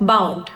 [0.00, 0.50] Bound.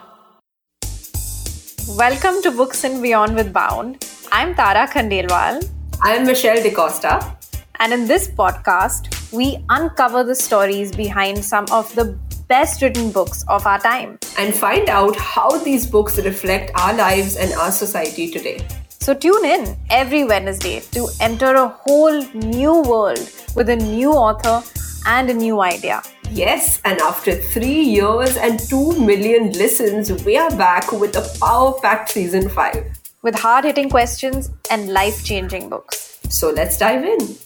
[1.97, 4.05] Welcome to Books and Beyond with Bound.
[4.33, 5.67] I'm Tara Khandelwal.
[6.03, 7.39] I'm Michelle D'costa.
[7.81, 12.19] And in this podcast, we uncover the stories behind some of the
[12.49, 17.37] best written books of our time and find out how these books reflect our lives
[17.37, 18.61] and our society today.
[18.91, 24.63] So tune in every Wednesday to enter a whole new world with a new author
[25.07, 26.03] and a new idea.
[26.31, 31.79] Yes, and after three years and two million listens, we are back with the power
[31.81, 32.99] packed Season 5.
[33.23, 36.19] With hard hitting questions and life changing books.
[36.29, 37.37] So let's dive in.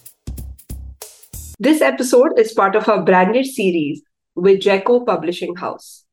[1.58, 4.02] This episode is part of our branded series
[4.34, 6.04] with Jaico Publishing House.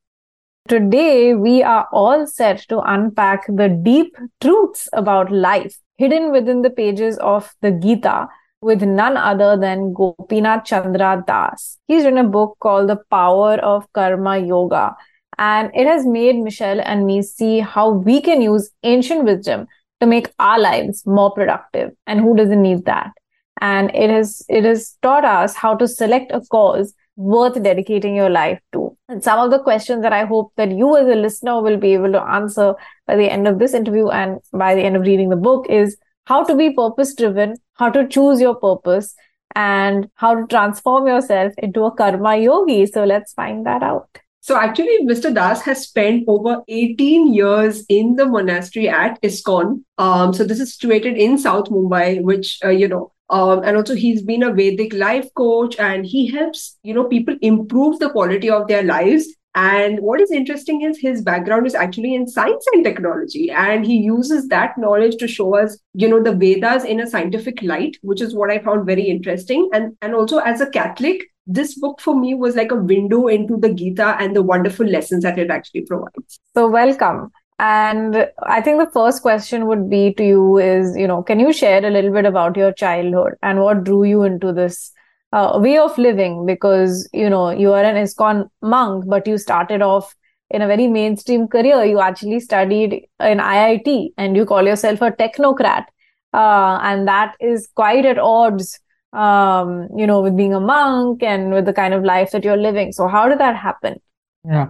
[0.68, 6.70] Today, we are all set to unpack the deep truths about life hidden within the
[6.70, 8.28] pages of the Gita
[8.60, 11.78] with none other than Gopinath Chandra Das.
[11.86, 14.96] He's written a book called The Power of Karma Yoga,
[15.38, 19.66] and it has made Michelle and me see how we can use ancient wisdom
[20.00, 21.92] to make our lives more productive.
[22.06, 23.12] And who doesn't need that?
[23.60, 28.30] And it has it has taught us how to select a cause worth dedicating your
[28.30, 28.96] life to.
[29.08, 31.94] And some of the questions that I hope that you as a listener will be
[31.94, 32.74] able to answer
[33.06, 35.96] by the end of this interview and by the end of reading the book is
[36.28, 39.14] how to be purpose driven, how to choose your purpose,
[39.54, 42.84] and how to transform yourself into a karma yogi.
[42.84, 44.18] So let's find that out.
[44.40, 45.34] So actually, Mr.
[45.34, 49.82] Das has spent over 18 years in the monastery at ISKCON.
[49.96, 53.94] Um, so this is situated in South Mumbai, which, uh, you know, um, and also
[53.94, 58.48] he's been a Vedic life coach and he helps, you know, people improve the quality
[58.48, 59.26] of their lives
[59.58, 63.50] and what is interesting is his background is actually in science and technology.
[63.50, 67.60] And he uses that knowledge to show us, you know, the Vedas in a scientific
[67.62, 69.68] light, which is what I found very interesting.
[69.72, 73.56] And, and also as a Catholic, this book for me was like a window into
[73.56, 76.38] the Gita and the wonderful lessons that it actually provides.
[76.54, 77.32] So, welcome.
[77.58, 81.52] And I think the first question would be to you is, you know, can you
[81.52, 84.92] share a little bit about your childhood and what drew you into this
[85.32, 89.82] uh, way of living because you know you are an ISKCON monk, but you started
[89.82, 90.14] off
[90.50, 91.84] in a very mainstream career.
[91.84, 95.84] You actually studied in IIT and you call yourself a technocrat,
[96.32, 98.80] uh, and that is quite at odds,
[99.12, 102.56] um, you know, with being a monk and with the kind of life that you're
[102.56, 102.92] living.
[102.92, 104.00] So how did that happen?
[104.44, 104.68] Yeah.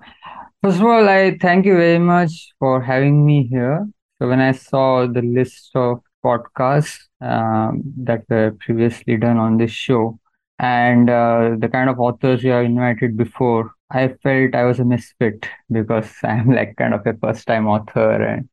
[0.63, 3.87] First of all, I thank you very much for having me here.
[4.19, 9.71] So when I saw the list of podcasts um, that were previously done on this
[9.71, 10.19] show,
[10.59, 14.85] and uh, the kind of authors you have invited before i felt i was a
[14.85, 18.49] misfit because i'm like kind of a first time author and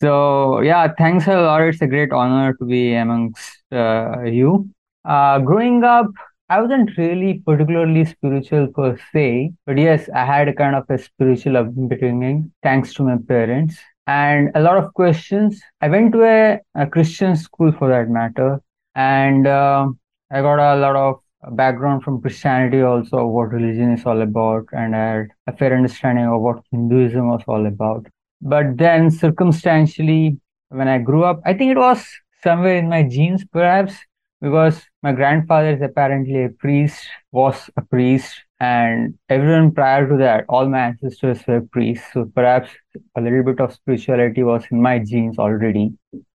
[0.00, 1.62] so yeah thanks a lot.
[1.62, 4.70] It's a great honor to be amongst uh, you.
[5.04, 6.06] Uh, growing up
[6.50, 10.98] i wasn't really particularly spiritual per se but yes i had a kind of a
[10.98, 13.78] spiritual upbringing thanks to my parents.
[14.06, 15.60] And a lot of questions.
[15.80, 18.60] I went to a, a christian school for that matter.
[18.94, 19.88] And uh,
[20.30, 24.94] I got a lot of background from Christianity also what religion is all about and
[24.94, 28.06] I had a fair understanding of what Hinduism was all about.
[28.40, 32.06] But then circumstantially, when I grew up, I think it was
[32.42, 33.94] somewhere in my genes perhaps
[34.40, 40.44] because my grandfather is apparently a priest, was a priest, and everyone prior to that,
[40.48, 42.06] all my ancestors were priests.
[42.12, 42.70] So perhaps
[43.16, 45.92] a little bit of spirituality was in my genes already.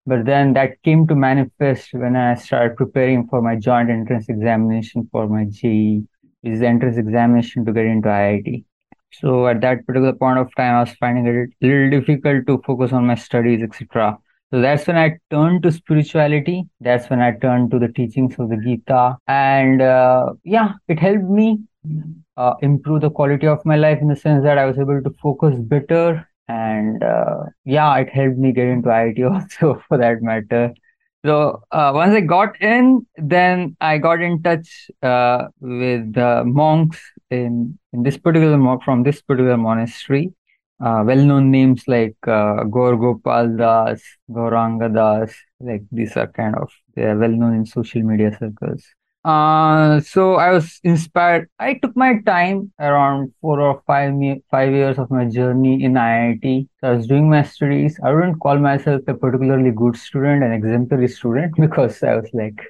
[0.04, 5.08] But then that came to manifest when I started preparing for my joint entrance examination
[5.12, 6.04] for my JEE,
[6.40, 8.64] which is the entrance examination to get into IIT.
[9.12, 12.62] So at that particular point of time, I was finding it a little difficult to
[12.66, 14.18] focus on my studies, etc.
[14.50, 16.64] So that's when I turned to spirituality.
[16.80, 19.16] That's when I turned to the teachings of the Gita.
[19.28, 21.60] And uh, yeah, it helped me
[22.36, 25.10] uh, improve the quality of my life in the sense that I was able to
[25.22, 30.74] focus better and uh, yeah it helped me get into IIT also for that matter
[31.24, 37.00] so uh, once I got in then I got in touch uh, with the monks
[37.30, 40.32] in in this particular monk from this particular monastery
[40.82, 46.70] uh, well-known names like uh, Gaur Gopal Das, Gauranga Das, like these are kind of
[46.94, 48.84] they are well-known in social media circles.
[49.24, 51.48] Uh, so I was inspired.
[51.58, 54.14] I took my time around four or five
[54.50, 56.68] five years of my journey in IIT.
[56.80, 57.98] So I was doing my studies.
[58.02, 62.60] I wouldn't call myself a particularly good student, an exemplary student, because I was like,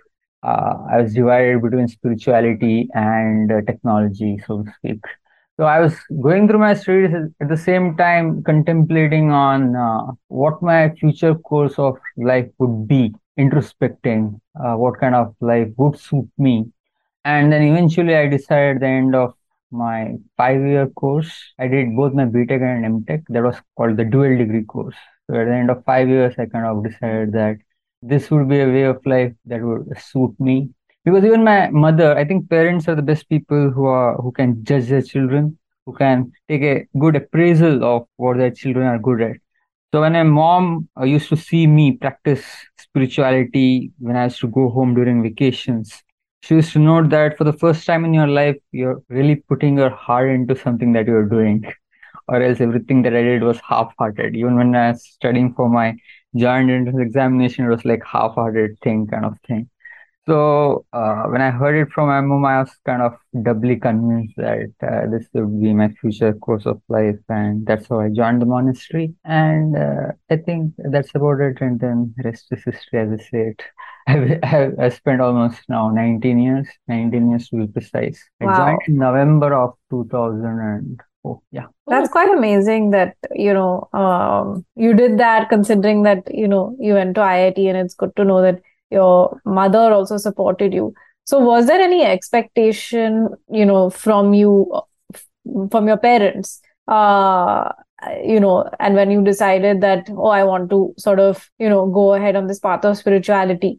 [0.43, 5.01] uh, I was divided between spirituality and uh, technology, so to speak.
[5.57, 10.63] So I was going through my studies at the same time contemplating on uh, what
[10.63, 16.29] my future course of life would be introspecting uh, what kind of life would suit
[16.39, 16.67] me
[17.25, 19.35] and then eventually i decided at the end of
[19.73, 21.33] my five-year course.
[21.59, 23.25] I did both my BTech and MTech.
[23.31, 24.95] That was called the dual degree course.
[25.27, 27.57] So at the end of five years, I kind of decided that
[28.03, 30.71] this would be a way of life that would suit me.
[31.05, 34.65] Because even my mother, I think parents are the best people who are who can
[34.65, 39.23] judge their children, who can take a good appraisal of what their children are good
[39.23, 39.37] at.
[39.93, 42.47] So when my mom uh, used to see me practice
[42.79, 46.03] spirituality when I used to go home during vacations,
[46.41, 49.77] she used to note that for the first time in your life, you're really putting
[49.77, 51.71] your heart into something that you're doing,
[52.27, 54.35] or else everything that I did was half-hearted.
[54.35, 55.95] Even when I was studying for my
[56.35, 59.69] joint entrance examination, it was like half-hearted thing kind of thing.
[60.27, 64.35] So uh, when I heard it from my mom, I was kind of doubly convinced
[64.37, 68.41] that uh, this would be my future course of life, and that's how I joined
[68.41, 69.15] the monastery.
[69.25, 71.61] And uh, I think that's about it.
[71.61, 73.55] And then rest is history, as I said.
[74.45, 78.23] I've, I've spent almost now 19 years, 19 years to be precise.
[78.41, 78.57] I Wow.
[78.57, 81.41] joined in November of 2004.
[81.51, 81.67] Yeah.
[81.87, 86.95] That's quite amazing that, you know, um, you did that considering that, you know, you
[86.95, 88.61] went to IIT and it's good to know that
[88.93, 90.95] your mother also supported you.
[91.25, 94.83] So was there any expectation, you know, from you,
[95.71, 97.73] from your parents, uh,
[98.25, 101.87] you know, and when you decided that, oh, I want to sort of, you know,
[101.87, 103.79] go ahead on this path of spirituality,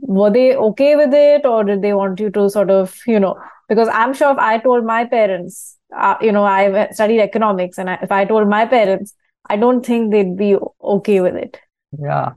[0.00, 3.36] were they okay with it or did they want you to sort of, you know,
[3.68, 7.90] because I'm sure if I told my parents, uh, you know, I studied economics, and
[7.90, 9.14] I, if I told my parents,
[9.48, 11.58] I don't think they'd be okay with it.
[11.98, 12.32] Yeah.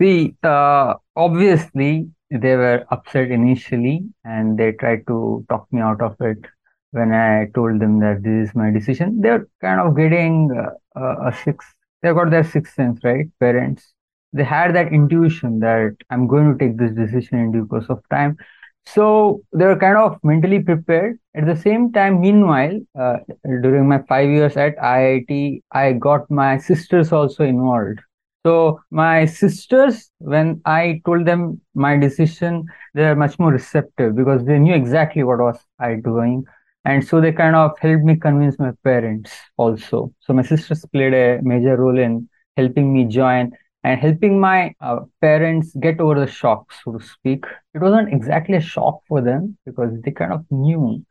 [0.00, 6.16] See, uh, obviously they were upset initially and they tried to talk me out of
[6.20, 6.38] it
[6.92, 9.20] when I told them that this is my decision.
[9.20, 10.50] They're kind of getting
[10.96, 13.26] uh, a, sixth, they've got their sixth sense, right?
[13.40, 13.92] Parents.
[14.32, 18.02] They had that intuition that I'm going to take this decision in due course of
[18.10, 18.36] time.
[18.86, 21.18] So they were kind of mentally prepared.
[21.34, 26.58] At the same time, meanwhile, uh, during my five years at IIT, I got my
[26.58, 28.00] sisters also involved.
[28.46, 34.44] So my sisters, when I told them my decision, they are much more receptive because
[34.44, 36.44] they knew exactly what was I doing.
[36.84, 40.14] And so they kind of helped me convince my parents also.
[40.20, 43.52] So my sisters played a major role in helping me join
[43.84, 47.44] and helping my uh, parents get over the shock, so to speak.
[47.74, 51.04] It wasn't exactly a shock for them because they kind of knew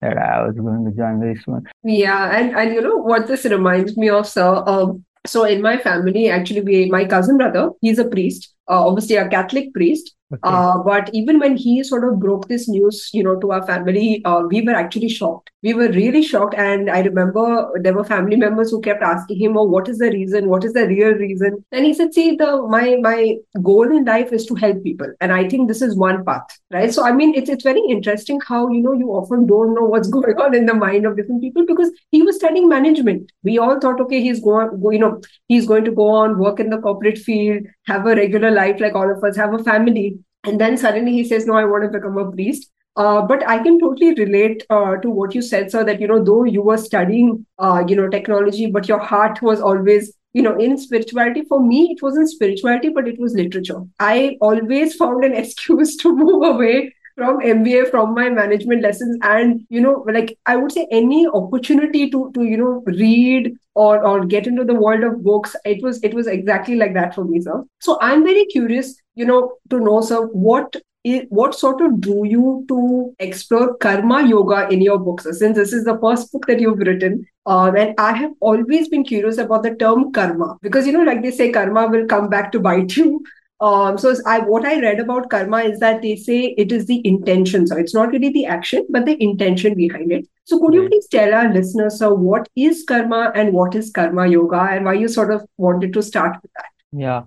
[0.00, 1.66] that I was going to join very soon.
[1.84, 4.62] Yeah, and and you know what this reminds me of, sir.
[4.66, 9.16] Um, so in my family, actually, we my cousin brother, he's a priest, uh, obviously
[9.16, 10.14] a Catholic priest.
[10.32, 10.40] Okay.
[10.44, 14.24] Uh, but even when he sort of broke this news, you know, to our family,
[14.24, 15.50] uh, we were actually shocked.
[15.62, 19.56] We were really shocked, and I remember there were family members who kept asking him,
[19.56, 20.48] "Oh, what is the reason?
[20.48, 24.32] What is the real reason?" And he said, "See, the my my goal in life
[24.32, 27.34] is to help people, and I think this is one path, right?" So I mean,
[27.34, 30.64] it's it's very interesting how you know you often don't know what's going on in
[30.66, 33.32] the mind of different people because he was studying management.
[33.42, 36.60] We all thought, okay, he's going, go, you know, he's going to go on work
[36.60, 40.19] in the corporate field, have a regular life like all of us, have a family.
[40.44, 42.70] And then suddenly he says, No, I want to become a priest.
[42.96, 46.22] Uh, but I can totally relate uh, to what you said, sir, that, you know,
[46.22, 50.58] though you were studying, uh, you know, technology, but your heart was always, you know,
[50.58, 51.44] in spirituality.
[51.48, 53.82] For me, it wasn't spirituality, but it was literature.
[54.00, 59.60] I always found an excuse to move away from MBA, from my management lessons, and
[59.68, 64.24] you know, like I would say, any opportunity to to you know read or or
[64.24, 67.40] get into the world of books, it was it was exactly like that for me,
[67.40, 67.62] sir.
[67.80, 72.26] So I'm very curious, you know, to know, sir, what is, what sort of drew
[72.26, 75.26] you to explore karma yoga in your books?
[75.38, 79.04] Since this is the first book that you've written, um, and I have always been
[79.04, 82.50] curious about the term karma because you know, like they say, karma will come back
[82.52, 83.22] to bite you.
[83.68, 87.06] Um, so I, what I read about karma is that they say it is the
[87.06, 87.66] intention.
[87.66, 90.26] So it's not really the action, but the intention behind it.
[90.44, 94.26] So could you please tell our listeners, so what is karma and what is karma
[94.26, 96.70] yoga and why you sort of wanted to start with that?
[96.92, 97.24] Yeah.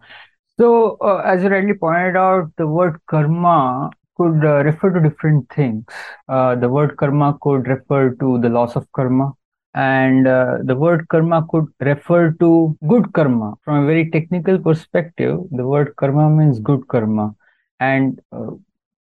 [0.59, 5.49] So, uh, as you rightly pointed out, the word karma could uh, refer to different
[5.51, 5.83] things.
[6.29, 9.33] Uh, the word karma could refer to the loss of karma,
[9.73, 13.55] and uh, the word karma could refer to good karma.
[13.63, 17.33] From a very technical perspective, the word karma means good karma,
[17.79, 18.51] and uh,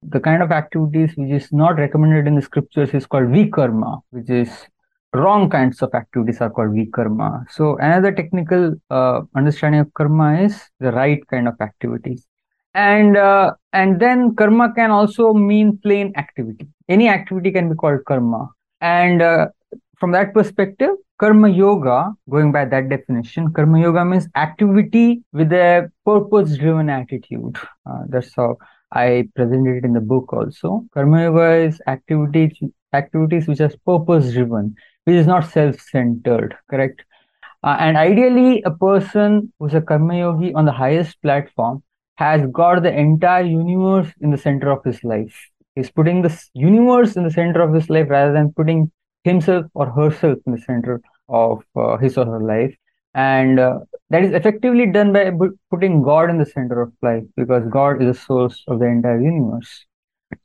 [0.02, 4.30] the kind of activities which is not recommended in the scriptures is called vikarma, which
[4.30, 4.48] is
[5.14, 7.44] wrong kinds of activities are called vikarma.
[7.50, 12.26] So another technical uh, understanding of karma is the right kind of activities.
[12.74, 16.68] And uh, and then karma can also mean plain activity.
[16.88, 18.48] Any activity can be called karma.
[18.80, 19.48] And uh,
[19.98, 25.90] from that perspective, karma yoga, going by that definition, karma yoga means activity with a
[26.04, 27.56] purpose-driven attitude.
[27.86, 28.56] Uh, that's how
[28.92, 30.84] I presented it in the book also.
[30.94, 37.04] Karma yoga is activity activities which are purpose driven, which is not self centered, correct?
[37.64, 41.82] Uh, and ideally, a person who's a karma yogi on the highest platform
[42.16, 45.36] has got the entire universe in the center of his life.
[45.74, 48.90] He's putting the universe in the center of his life rather than putting
[49.24, 52.74] himself or herself in the center of uh, his or her life.
[53.14, 53.80] And uh,
[54.10, 55.30] that is effectively done by
[55.70, 59.20] putting God in the center of life because God is the source of the entire
[59.20, 59.86] universe.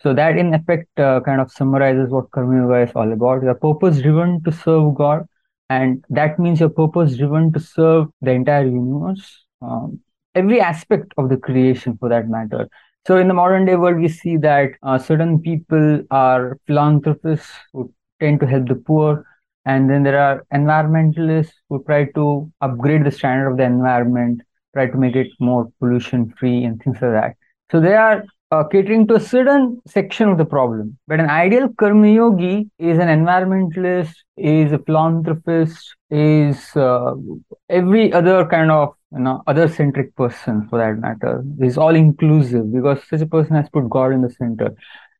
[0.01, 3.43] So that in effect uh, kind of summarizes what Karma Yoga is all about.
[3.43, 5.25] You're purpose driven to serve God,
[5.69, 9.99] and that means you're purpose driven to serve the entire universe, um,
[10.35, 12.67] every aspect of the creation for that matter.
[13.07, 17.93] So in the modern day world, we see that uh, certain people are philanthropists who
[18.19, 19.25] tend to help the poor,
[19.65, 24.41] and then there are environmentalists who try to upgrade the standard of the environment,
[24.73, 27.35] try to make it more pollution free and things like that.
[27.71, 30.97] So they are uh, catering to a certain section of the problem.
[31.07, 37.13] But an ideal karma yogi is an environmentalist, is a philanthropist, is uh,
[37.69, 41.43] every other kind of you know other centric person for that matter.
[41.59, 44.75] Is all inclusive because such a person has put God in the center.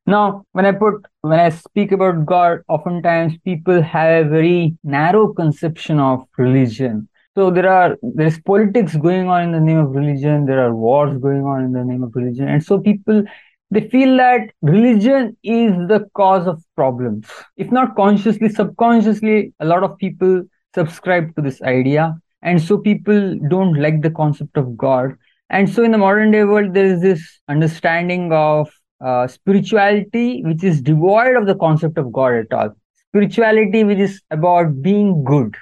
[0.06, 5.34] Now, when I put when I speak about God, oftentimes people have a very narrow
[5.34, 10.48] conception of religion so there are there's politics going on in the name of religion.
[10.48, 13.24] There are wars going on in the name of religion, and so people
[13.70, 17.28] they feel that religion is the cause of problems.
[17.56, 23.38] If not consciously, subconsciously, a lot of people subscribe to this idea, and so people
[23.50, 25.14] don't like the concept of God.
[25.52, 28.72] And so in the modern day world, there is this understanding of
[29.06, 32.76] uh, spirituality which is devoid of the concept of God at all.
[33.10, 35.56] Spirituality which is about being good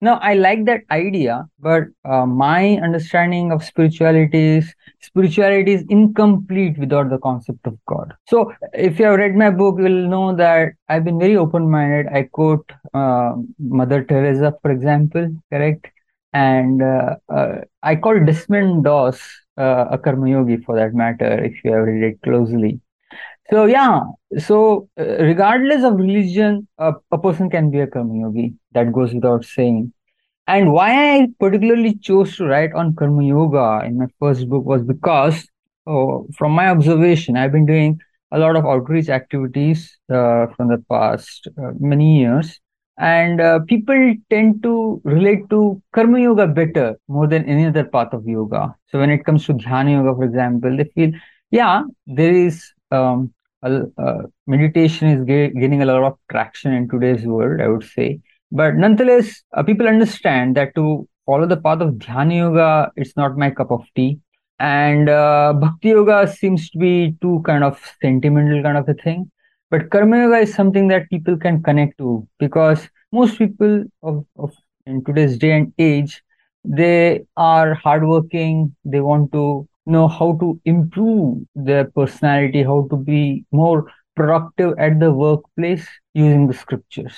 [0.00, 6.78] no, I like that idea, but uh, my understanding of spirituality is spirituality is incomplete
[6.78, 8.14] without the concept of God.
[8.26, 11.70] So, if you have read my book, you will know that I've been very open
[11.70, 12.06] minded.
[12.12, 15.86] I quote uh, Mother Teresa, for example, correct?
[16.32, 19.20] And uh, uh I call Desmond Doss
[19.58, 22.80] uh, a karma yogi for that matter, if you have read it closely.
[23.50, 24.02] So, yeah,
[24.38, 29.44] so uh, regardless of religion, a person can be a karma yogi that goes without
[29.44, 29.92] saying.
[30.46, 34.82] And why I particularly chose to write on Karma Yoga in my first book was
[34.82, 35.46] because,
[35.86, 38.00] oh, from my observation, I've been doing
[38.32, 42.58] a lot of outreach activities uh, from the past uh, many years.
[42.98, 48.12] And uh, people tend to relate to Karma Yoga better more than any other path
[48.12, 48.74] of yoga.
[48.88, 51.12] So when it comes to Dhyana Yoga, for example, they feel,
[51.50, 56.88] yeah, there is um, a, uh, meditation is ga- gaining a lot of traction in
[56.88, 58.20] today's world, I would say
[58.52, 63.36] but nonetheless, uh, people understand that to follow the path of Dhyana Yoga, it's not
[63.36, 64.18] my cup of tea.
[64.58, 69.30] And uh, Bhakti Yoga seems to be too kind of sentimental kind of a thing.
[69.70, 74.52] But Karma Yoga is something that people can connect to because most people of, of
[74.84, 76.20] in today's day and age,
[76.64, 78.74] they are hardworking.
[78.84, 85.00] They want to know how to improve their personality, how to be more productive at
[85.00, 87.14] the workplace using the scriptures.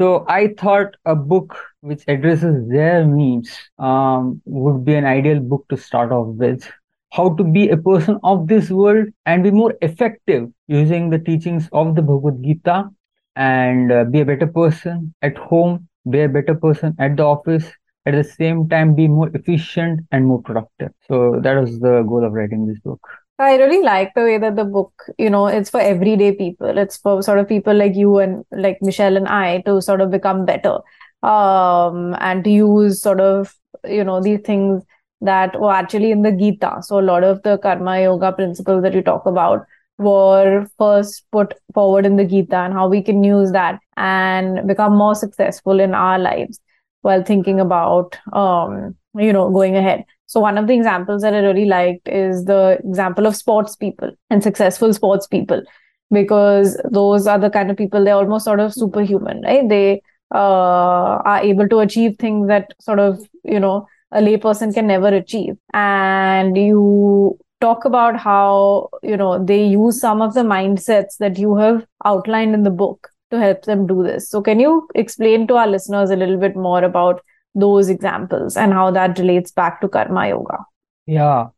[0.00, 5.66] So I thought a book which addresses their needs um, would be an ideal book
[5.70, 6.70] to start off with.
[7.12, 11.68] How to be a person of this world and be more effective using the teachings
[11.72, 12.90] of the Bhagavad Gita
[13.36, 17.64] and uh, be a better person at home, be a better person at the office,
[18.06, 20.92] at the same time be more efficient and more productive.
[21.08, 23.00] So that was the goal of writing this book.
[23.38, 26.78] I really like the way that the book, you know, it's for everyday people.
[26.78, 30.10] It's for sort of people like you and like Michelle and I to sort of
[30.10, 30.78] become better
[31.22, 34.82] um, and to use sort of, you know, these things
[35.20, 36.78] that were actually in the Gita.
[36.82, 39.66] So a lot of the karma yoga principles that you talk about
[39.98, 44.96] were first put forward in the Gita and how we can use that and become
[44.96, 46.60] more successful in our lives
[47.06, 50.04] while thinking about, um, you know, going ahead.
[50.26, 54.10] So one of the examples that I really liked is the example of sports people
[54.28, 55.62] and successful sports people,
[56.10, 59.68] because those are the kind of people they're almost sort of superhuman, right?
[59.68, 60.02] They
[60.34, 65.08] uh, are able to achieve things that sort of you know a layperson can never
[65.08, 65.56] achieve.
[65.72, 71.56] And you talk about how you know they use some of the mindsets that you
[71.56, 74.28] have outlined in the book to help them do this.
[74.28, 77.22] So can you explain to our listeners a little bit more about
[77.54, 80.58] those examples and how that relates back to karma yoga?
[81.06, 81.48] Yeah.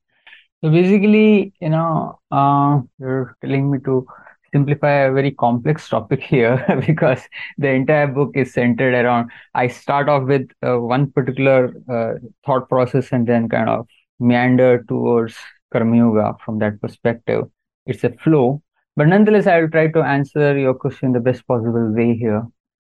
[0.63, 4.07] So basically you know uh, you're telling me to
[4.53, 7.21] simplify a very complex topic here because
[7.59, 12.15] the entire book is centered around i start off with uh, one particular uh,
[12.47, 13.87] thought process and then kind of
[14.19, 15.37] meander towards
[15.73, 17.45] karma yoga from that perspective.
[17.87, 18.63] It's a flow
[18.99, 22.45] But nonetheless, I will try to answer your question the best possible way here.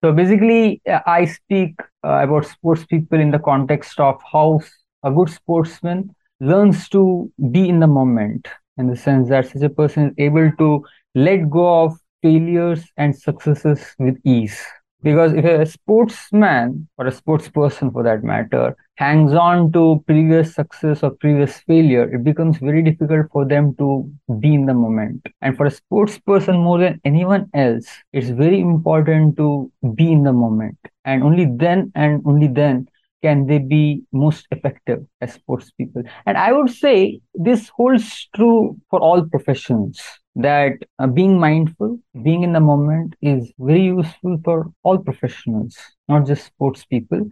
[0.04, 4.60] So basically, uh, I speak uh, about sports people in the context of how
[5.02, 8.46] a good sportsman learns to be in the moment,
[8.78, 10.84] in the sense that such a person is able to
[11.16, 14.62] let go of failures and successes with ease.
[15.02, 20.54] Because if a sportsman or a sports person for that matter hangs on to previous
[20.54, 24.10] success or previous failure, it becomes very difficult for them to
[24.40, 25.24] be in the moment.
[25.42, 30.24] And for a sports person more than anyone else, it's very important to be in
[30.24, 30.78] the moment.
[31.04, 32.88] And only then and only then
[33.22, 36.02] can they be most effective as sports people.
[36.26, 40.00] And I would say this holds true for all professions
[40.36, 45.76] that uh, being mindful, being in the moment is very useful for all professionals,
[46.08, 47.28] not just sports people.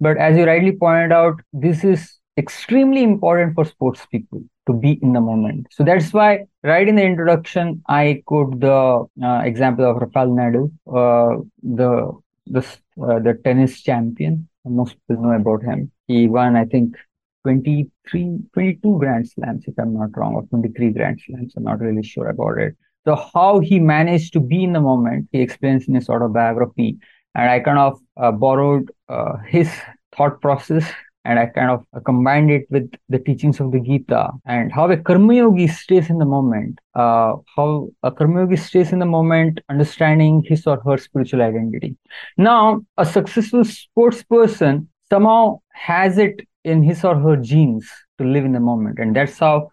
[0.00, 4.92] But as you rightly pointed out, this is extremely important for sports people to be
[5.02, 5.66] in the moment.
[5.70, 10.72] So that's why, right in the introduction, I quote the uh, example of Rafael Nadal,
[10.88, 12.12] uh, the
[12.46, 12.60] the
[13.02, 14.48] uh, the tennis champion.
[14.64, 15.90] Most people know about him.
[16.06, 16.96] He won, I think,
[17.44, 21.54] 23, 22 Grand Slams, if I'm not wrong, or 23 Grand Slams.
[21.56, 22.76] I'm not really sure about it.
[23.04, 26.98] So how he managed to be in the moment, he explains in his autobiography.
[27.34, 29.70] And I kind of uh, borrowed uh, his
[30.16, 30.84] thought process
[31.24, 34.96] and I kind of combined it with the teachings of the Gita and how a
[34.96, 39.60] Karma Yogi stays in the moment, uh, how a Karma Yogi stays in the moment,
[39.68, 41.96] understanding his or her spiritual identity.
[42.36, 47.88] Now, a successful sports person somehow has it in his or her genes
[48.18, 49.70] to live in the moment, and that's how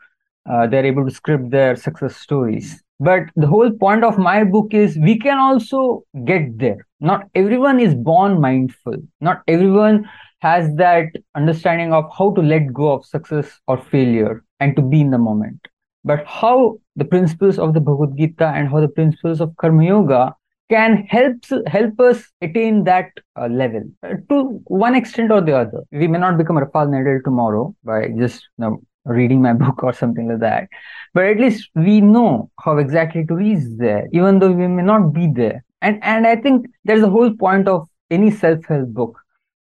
[0.49, 2.81] uh, they're able to script their success stories.
[2.99, 6.85] But the whole point of my book is we can also get there.
[6.99, 8.95] Not everyone is born mindful.
[9.21, 10.09] Not everyone
[10.41, 11.05] has that
[11.35, 15.17] understanding of how to let go of success or failure and to be in the
[15.17, 15.65] moment.
[16.03, 20.35] But how the principles of the Bhagavad Gita and how the principles of Karma Yoga
[20.69, 25.83] can help help us attain that uh, level uh, to one extent or the other.
[25.91, 29.83] We may not become a Rafael Nadal tomorrow by just you know, reading my book
[29.83, 30.67] or something like that,
[31.13, 35.13] but at least we know how exactly to reach there, even though we may not
[35.13, 35.63] be there.
[35.81, 39.19] And and I think there's the whole point of any self help book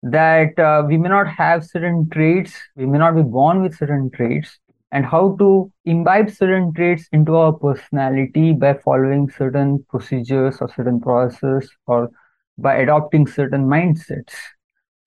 [0.03, 4.11] that uh, we may not have certain traits, we may not be born with certain
[4.11, 4.59] traits,
[4.91, 11.01] and how to imbibe certain traits into our personality by following certain procedures or certain
[11.01, 12.11] processes or
[12.57, 14.35] by adopting certain mindsets.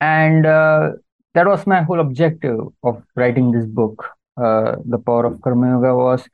[0.00, 0.92] And uh,
[1.34, 4.08] that was my whole objective of writing this book.
[4.36, 6.28] Uh, the power of Karma Yoga was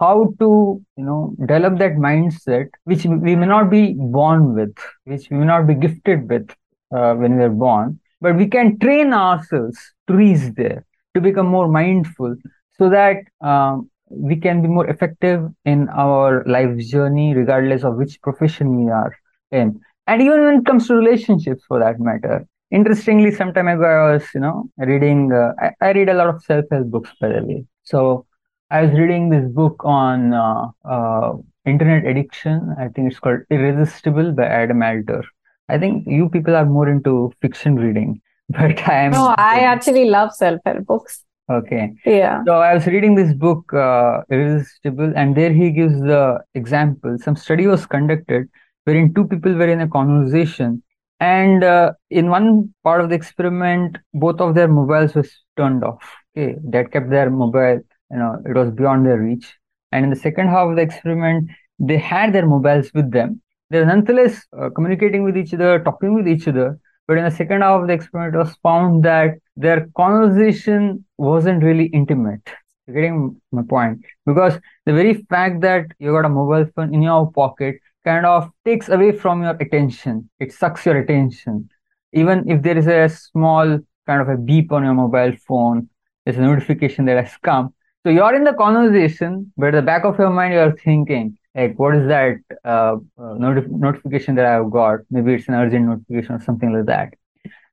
[0.00, 5.30] how to you know develop that mindset which we may not be born with which
[5.30, 6.50] we may not be gifted with
[6.96, 11.46] uh, when we are born but we can train ourselves to reach there to become
[11.46, 12.34] more mindful
[12.78, 18.20] so that um, we can be more effective in our life journey regardless of which
[18.22, 19.12] profession we are
[19.50, 23.84] in and even when it comes to relationships for that matter interestingly some time ago
[23.84, 27.28] i was you know reading uh, I, I, read a lot of self-help books by
[27.28, 28.26] the way so
[28.70, 31.32] i was reading this book on uh, uh,
[31.64, 35.22] internet addiction i think it's called irresistible by adam alter
[35.68, 39.12] I think you people are more into fiction reading, but I am.
[39.12, 41.24] No, I actually love self help books.
[41.50, 41.92] Okay.
[42.06, 42.42] Yeah.
[42.46, 47.18] So I was reading this book, uh, Irresistible, and there he gives the example.
[47.18, 48.48] Some study was conducted
[48.84, 50.82] wherein two people were in a conversation,
[51.20, 56.02] and uh, in one part of the experiment, both of their mobiles was turned off.
[56.36, 57.80] Okay, that kept their mobile,
[58.10, 59.54] you know, it was beyond their reach.
[59.92, 63.86] And in the second half of the experiment, they had their mobiles with them, they're
[63.86, 66.78] nonetheless uh, communicating with each other, talking with each other.
[67.06, 71.62] But in the second half of the experiment, it was found that their conversation wasn't
[71.62, 72.48] really intimate.
[72.86, 74.04] You're getting my point?
[74.26, 78.50] Because the very fact that you got a mobile phone in your pocket kind of
[78.64, 80.28] takes away from your attention.
[80.38, 81.70] It sucks your attention.
[82.12, 85.88] Even if there is a small kind of a beep on your mobile phone,
[86.24, 87.74] there's a notification that has come.
[88.02, 91.78] So you're in the conversation, but at the back of your mind, you're thinking, like
[91.78, 95.00] what is that uh, uh notif- notification that I've got?
[95.10, 97.14] Maybe it's an urgent notification or something like that.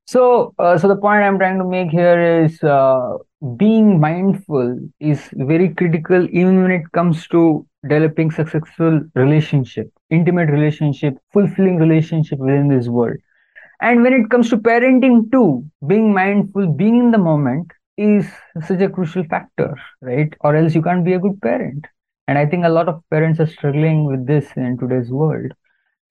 [0.05, 3.17] So, uh, so the point I'm trying to make here is uh,
[3.55, 11.17] being mindful is very critical, even when it comes to developing successful relationship, intimate relationship,
[11.31, 13.17] fulfilling relationship within this world.
[13.81, 18.27] And when it comes to parenting too, being mindful, being in the moment is
[18.67, 20.33] such a crucial factor, right?
[20.41, 21.85] Or else you can't be a good parent.
[22.27, 25.51] And I think a lot of parents are struggling with this in today's world.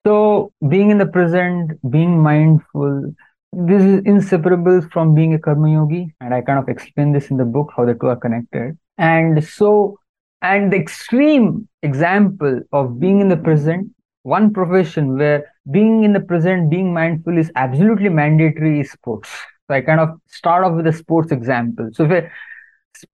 [0.07, 3.15] So being in the present, being mindful,
[3.53, 6.15] this is inseparable from being a karma yogi.
[6.21, 8.79] And I kind of explain this in the book, how the two are connected.
[8.99, 9.99] And so
[10.43, 13.91] And the extreme example of being in the present,
[14.23, 19.29] one profession where being in the present, being mindful is absolutely mandatory is sports.
[19.69, 21.91] So I kind of start off with a sports example.
[21.93, 22.25] So if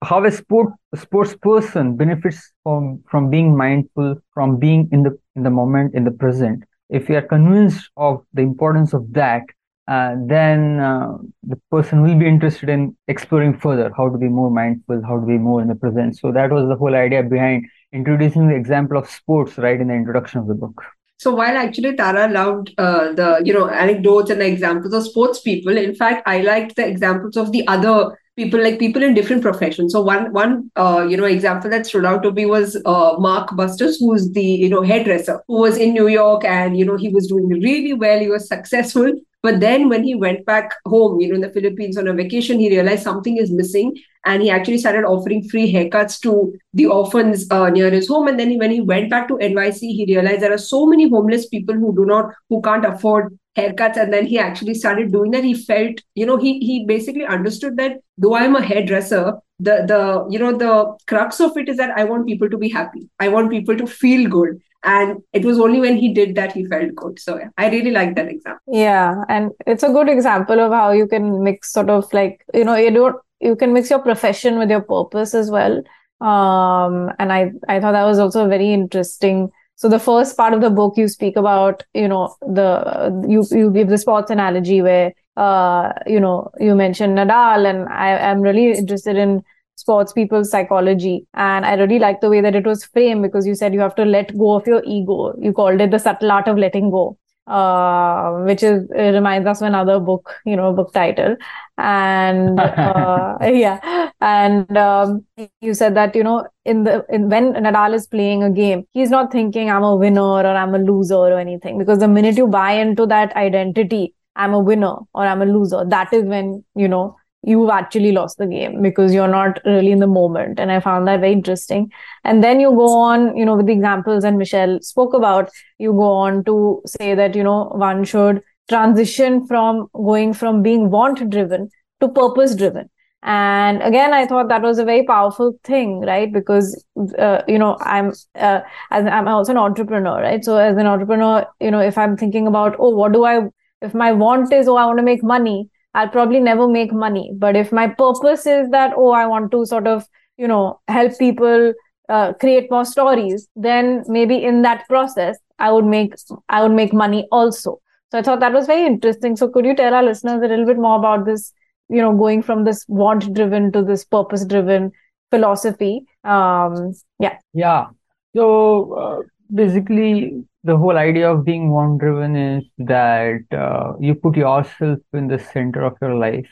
[0.04, 5.44] how a sport sports person benefits from from being mindful, from being in the in
[5.44, 6.64] the moment, in the present.
[6.90, 9.44] If we are convinced of the importance of that,
[9.88, 14.52] uh, then uh, the person will be interested in exploring further how to be more
[14.52, 16.18] mindful, how to be more in the present.
[16.18, 19.94] So that was the whole idea behind introducing the example of sports right in the
[19.94, 20.82] introduction of the book.
[21.18, 25.40] So while actually Tara loved uh, the you know anecdotes and the examples of sports
[25.40, 29.42] people, in fact I liked the examples of the other people like people in different
[29.42, 29.94] professions.
[29.94, 33.56] So one one uh, you know example that stood out to me was uh, Mark
[33.56, 37.10] Bustos, who's the you know hairdresser who was in New York and you know he
[37.10, 38.20] was doing really well.
[38.20, 39.14] He was successful,
[39.46, 42.60] but then when he went back home, you know, in the Philippines on a vacation,
[42.60, 43.96] he realized something is missing.
[44.26, 48.28] And he actually started offering free haircuts to the orphans uh, near his home.
[48.28, 51.46] And then when he went back to NYC, he realized there are so many homeless
[51.46, 53.98] people who do not, who can't afford haircuts.
[53.98, 55.44] And then he actually started doing that.
[55.44, 60.28] He felt, you know, he he basically understood that though I'm a hairdresser, the the
[60.30, 63.10] you know the crux of it is that I want people to be happy.
[63.20, 66.64] I want people to feel good and it was only when he did that he
[66.66, 70.60] felt good so yeah, i really like that example yeah and it's a good example
[70.60, 73.90] of how you can mix sort of like you know you don't you can mix
[73.90, 75.78] your profession with your purpose as well
[76.22, 80.62] um and i i thought that was also very interesting so the first part of
[80.62, 85.14] the book you speak about you know the you you give the sports analogy where
[85.38, 89.44] uh you know you mentioned nadal and i am really interested in
[89.76, 91.28] sports people's psychology.
[91.34, 93.96] And I really like the way that it was framed because you said you have
[93.96, 95.34] to let go of your ego.
[95.40, 97.18] You called it the subtle art of letting go.
[97.48, 101.36] Uh, which is reminds us of another book, you know, book title,
[101.78, 105.24] and uh, yeah, and um,
[105.62, 109.10] you said that you know in the in when Nadal is playing a game, he's
[109.10, 112.48] not thinking I'm a winner or I'm a loser or anything because the minute you
[112.48, 116.88] buy into that identity, I'm a winner or I'm a loser, that is when you
[116.88, 120.60] know you've actually lost the game because you're not really in the moment.
[120.60, 121.92] And I found that very interesting.
[122.24, 125.92] And then you go on, you know, with the examples and Michelle spoke about, you
[125.92, 131.30] go on to say that, you know, one should transition from going from being want
[131.30, 131.70] driven
[132.02, 132.90] to purpose driven.
[133.28, 136.32] And again, I thought that was a very powerful thing, right?
[136.32, 136.86] Because,
[137.18, 138.62] uh, you know, I'm, uh,
[138.92, 140.46] as I'm also an entrepreneur, right?
[140.46, 143.48] So as an entrepreneur, you know, if I'm thinking about, oh, what do I,
[143.82, 147.32] if my want is, oh, I want to make money, I'll probably never make money.
[147.36, 150.06] But if my purpose is that, oh, I want to sort of,
[150.38, 151.74] you know, help people
[152.10, 156.14] uh, create more stories, then maybe in that process, I would make,
[156.50, 157.82] I would make money also.
[158.12, 159.36] So I thought that was very interesting.
[159.36, 161.52] So could you tell our listeners a little bit more about this,
[161.90, 164.92] you know, going from this want driven to this purpose driven
[165.32, 166.06] philosophy?
[166.24, 167.38] Um, yeah.
[167.54, 167.88] Yeah.
[168.36, 169.22] So uh,
[169.54, 175.28] basically, the whole idea of being want driven is that uh, you put yourself in
[175.28, 176.50] the center of your life.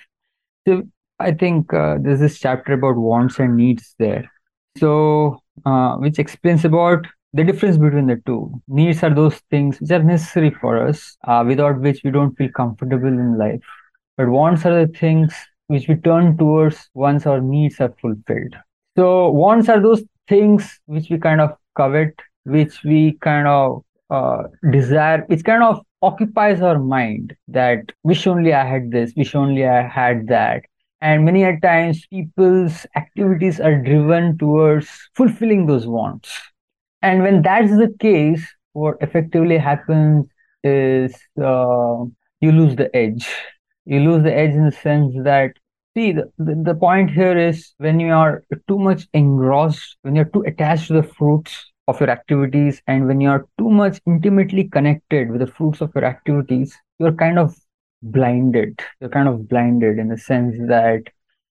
[0.67, 0.83] So
[1.19, 4.31] I think uh, there's this chapter about wants and needs there.
[4.77, 8.61] So, uh, which explains about the difference between the two.
[8.67, 12.49] Needs are those things which are necessary for us, uh, without which we don't feel
[12.49, 13.61] comfortable in life.
[14.17, 15.33] But wants are the things
[15.67, 18.55] which we turn towards once our needs are fulfilled.
[18.95, 24.43] So, wants are those things which we kind of covet, which we kind of uh,
[24.71, 29.65] desire which kind of occupies our mind that wish only i had this wish only
[29.65, 30.63] i had that.
[31.01, 36.31] And many a times people's activities are driven towards fulfilling those wants.
[37.01, 40.27] And when that's the case what effectively happens
[40.63, 42.05] is uh,
[42.39, 43.27] you lose the edge
[43.85, 45.51] you lose the edge in the sense that
[45.95, 50.43] see the, the, point here is when you are too much engrossed when you're too
[50.47, 55.41] attached to the fruits of your activities and when you're too much intimately connected with
[55.41, 57.55] the fruits of your activities you're kind of
[58.03, 58.79] blinded.
[58.99, 61.03] You're kind of blinded in the sense that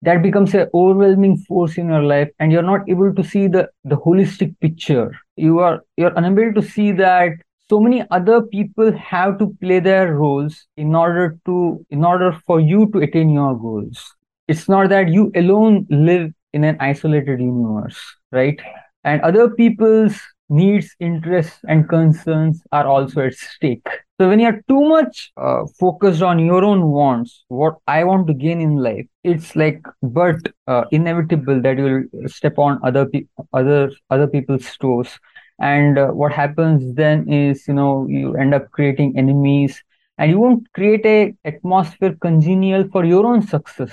[0.02, 3.70] that becomes an overwhelming force in your life and you're not able to see the
[3.84, 5.12] the holistic picture.
[5.36, 7.34] You are you're unable to see that
[7.70, 12.60] so many other people have to play their roles in order to in order for
[12.60, 14.16] you to attain your goals
[14.48, 18.00] it's not that you alone live in an isolated universe
[18.32, 18.60] right
[19.04, 23.88] and other people's needs, interests, and concerns are also at stake.
[24.20, 28.34] So when you're too much uh, focused on your own wants, what I want to
[28.34, 30.36] gain in life, it's like but
[30.68, 35.18] uh, inevitable that you'll step on other pe- other other people's toes.
[35.60, 39.84] And uh, what happens then is, you know, you end up creating enemies,
[40.18, 43.92] and you won't create a atmosphere congenial for your own success.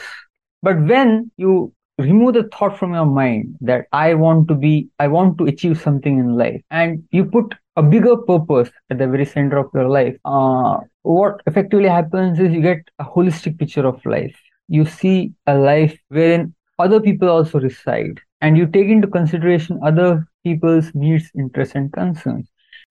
[0.63, 5.09] But when you remove the thought from your mind that I want to be, I
[5.09, 9.27] want to achieve something in life, and you put a bigger purpose at the very
[9.27, 14.05] center of your life, uh, what effectively happens is you get a holistic picture of
[14.07, 14.37] life.
[14.69, 20.27] You see a life wherein other people also reside, and you take into consideration other
[20.47, 22.49] people's needs, interests, and concerns.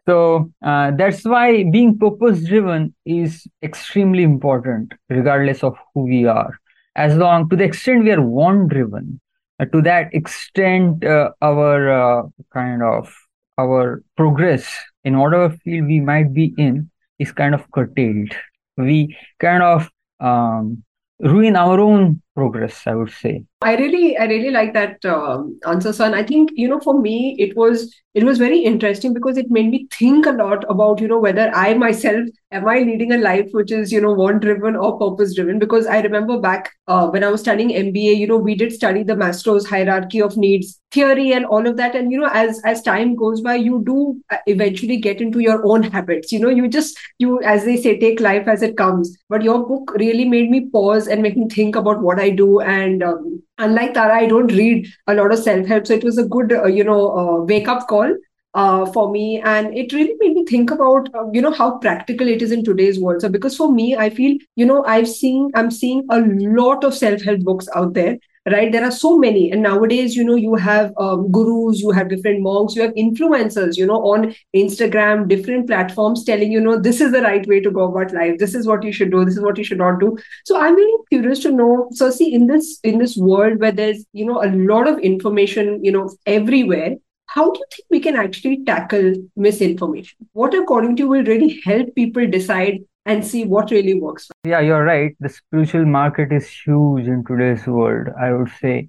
[0.08, 6.60] So uh, that's why being purpose driven is extremely important, regardless of who we are.
[6.96, 9.20] As long to the extent we are want driven,
[9.60, 13.14] uh, to that extent, uh, our uh, kind of
[13.58, 14.68] our progress
[15.06, 16.90] in whatever field we might be in
[17.20, 18.36] is kind of curtailed.
[18.78, 19.90] We kind of
[20.20, 20.84] um,
[21.20, 25.92] ruin our own progress i would say i really i really like that um, answer
[25.94, 26.14] son.
[26.14, 29.70] I think you know for me it was it was very interesting because it made
[29.70, 33.50] me think a lot about you know whether i myself am i leading a life
[33.52, 37.24] which is you know want driven or purpose driven because i remember back uh, when
[37.24, 41.34] i was studying mba you know we did study the maslow's hierarchy of needs theory
[41.34, 41.96] and all of that.
[41.96, 43.98] And you know as as time goes by you do
[44.32, 46.32] uh, eventually get into your own habits.
[46.32, 49.16] You know you just you as they say take life as it comes.
[49.30, 52.60] But your book really made me pause and make me think about what i do
[52.62, 56.18] and um, unlike tara i don't read a lot of self help so it was
[56.18, 58.16] a good uh, you know uh, wake up call
[58.56, 59.42] uh, for me.
[59.44, 62.64] And it really made me think about uh, you know how practical it is in
[62.64, 63.22] today's world.
[63.22, 66.22] So because for me i feel you know i've seen i'm seeing a
[66.62, 68.18] lot of self-help books out there
[68.52, 68.72] right?
[68.72, 69.52] There are so many.
[69.52, 73.78] And nowadays you know you have um, gurus you have different monks you have influencers
[73.78, 77.72] you know on instagram different platforms telling you know this is the right way to
[77.72, 78.38] go about life.
[78.38, 79.26] This is what you should do.
[79.26, 80.18] This is what you should not do.
[80.46, 84.06] So i'm really curious to know so see in this in this world where there's
[84.14, 86.96] you know a lot of information you know everywhere
[87.28, 90.18] how do you think we can actually tackle misinformation?
[90.34, 94.30] What, according to you, will really help people decide and see what really works?
[94.44, 95.16] Yeah, you're right.
[95.20, 98.88] The spiritual market is huge in today's world, I would say.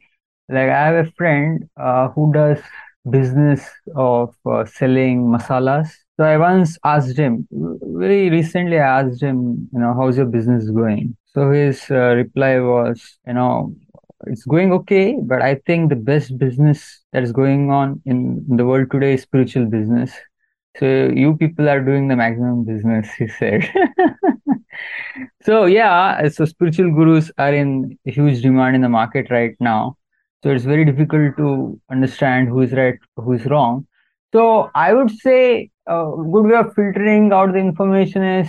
[0.48, 2.58] Like, I have a friend uh, who does
[3.08, 5.90] business of uh, selling masalas.
[6.16, 10.70] So I once asked him, very recently, I asked him, you know, how's your business
[10.70, 11.16] going?
[11.26, 13.74] So his uh, reply was, you know,
[14.26, 18.64] it's going okay, but I think the best business that is going on in the
[18.64, 20.12] world today is spiritual business.
[20.78, 23.70] So you people are doing the maximum business, he said.
[25.42, 29.96] so yeah, so spiritual gurus are in huge demand in the market right now.
[30.42, 33.86] So it's very difficult to understand who is right, who is wrong.
[34.32, 38.48] So I would say a good way of filtering out the information is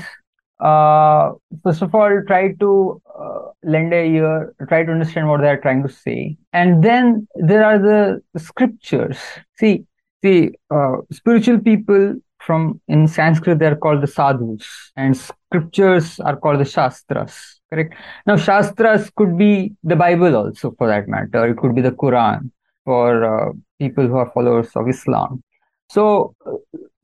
[0.59, 5.49] uh, first of all, try to uh, lend a ear, try to understand what they
[5.49, 6.37] are trying to say.
[6.53, 9.19] And then there are the scriptures.
[9.59, 9.85] See,
[10.27, 16.37] see, uh, spiritual people from in Sanskrit, they are called the sadhus, and scriptures are
[16.37, 17.59] called the shastras.
[17.69, 17.95] Correct.
[18.25, 21.45] Now, shastras could be the Bible also, for that matter.
[21.49, 22.51] It could be the Quran
[22.85, 25.43] for uh, people who are followers of Islam.
[25.89, 26.35] So,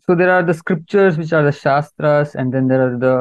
[0.05, 3.17] so there are the scriptures which are the shastras, and then there are the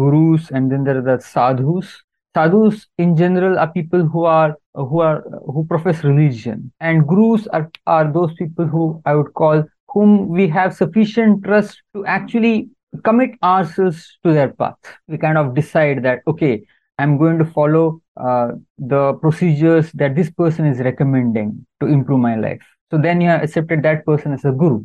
[0.00, 2.02] gurus, and then there are the sadhus.
[2.34, 7.70] Sadhus in general are people who are who are who profess religion, and gurus are,
[7.86, 12.68] are those people who I would call whom we have sufficient trust to actually
[13.04, 14.76] commit ourselves to their path.
[15.08, 16.62] We kind of decide that okay,
[16.98, 22.36] I'm going to follow uh, the procedures that this person is recommending to improve my
[22.36, 22.60] life.
[22.90, 24.84] So then you have accepted that person as a guru.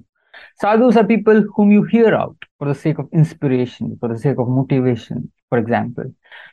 [0.59, 4.37] Sadhus are people whom you hear out for the sake of inspiration, for the sake
[4.39, 6.05] of motivation, for example.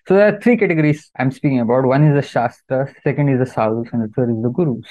[0.07, 1.85] So there are three categories I'm speaking about.
[1.85, 4.87] One is the Shastras, second is the Sadhus, and the third is the Gurus.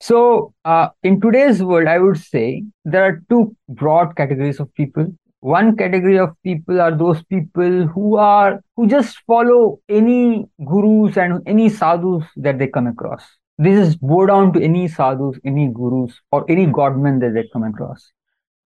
[0.00, 5.06] So uh, in today's world, I would say there are two broad categories of people.
[5.40, 11.42] One category of people are those people who are who just follow any gurus and
[11.46, 13.24] any sadhus that they come across.
[13.58, 17.64] They just bow down to any sadhus, any gurus, or any godmen that they come
[17.64, 18.12] across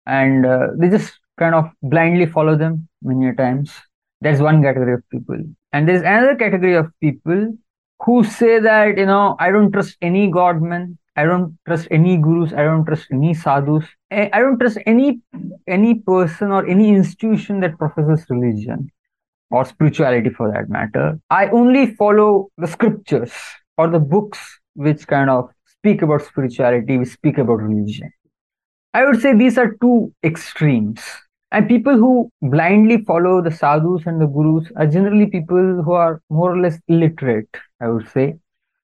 [0.10, 3.72] and uh, they just kind of blindly follow them many times.
[4.22, 5.38] There's one category of people.
[5.72, 7.54] And there's another category of people
[8.02, 12.54] who say that, you know, I don't trust any godman, I don't trust any gurus,
[12.54, 15.22] I don't trust any sadhus, eh, I don't trust any
[15.68, 18.90] any person or any institution that professes religion
[19.52, 21.20] or spirituality for that matter.
[21.30, 23.34] I only follow the scriptures
[23.78, 24.40] or the books
[24.76, 28.12] which kind of speak about spirituality, which speak about religion.
[28.94, 31.02] I would say these are two extremes.
[31.52, 36.22] And people who blindly follow the sadhus and the gurus are generally people who are
[36.30, 37.50] more or less illiterate,
[37.82, 38.36] I would say,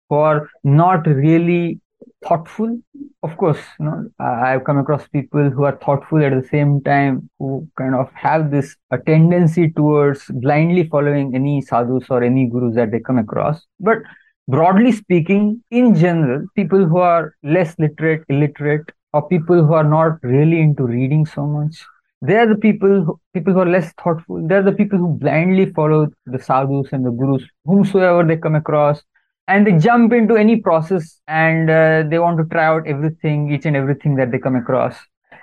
[0.09, 1.79] who are not really
[2.27, 2.79] thoughtful.
[3.21, 7.29] Of course, you know, I've come across people who are thoughtful at the same time,
[7.37, 12.75] who kind of have this a tendency towards blindly following any sadhus or any gurus
[12.75, 13.63] that they come across.
[13.79, 13.99] But
[14.47, 20.17] broadly speaking, in general, people who are less literate, illiterate, or people who are not
[20.23, 21.83] really into reading so much,
[22.21, 24.47] they are the people who, people who are less thoughtful.
[24.47, 28.55] They are the people who blindly follow the sadhus and the gurus, whomsoever they come
[28.55, 29.03] across,
[29.47, 33.65] and they jump into any process and uh, they want to try out everything, each
[33.65, 34.95] and everything that they come across.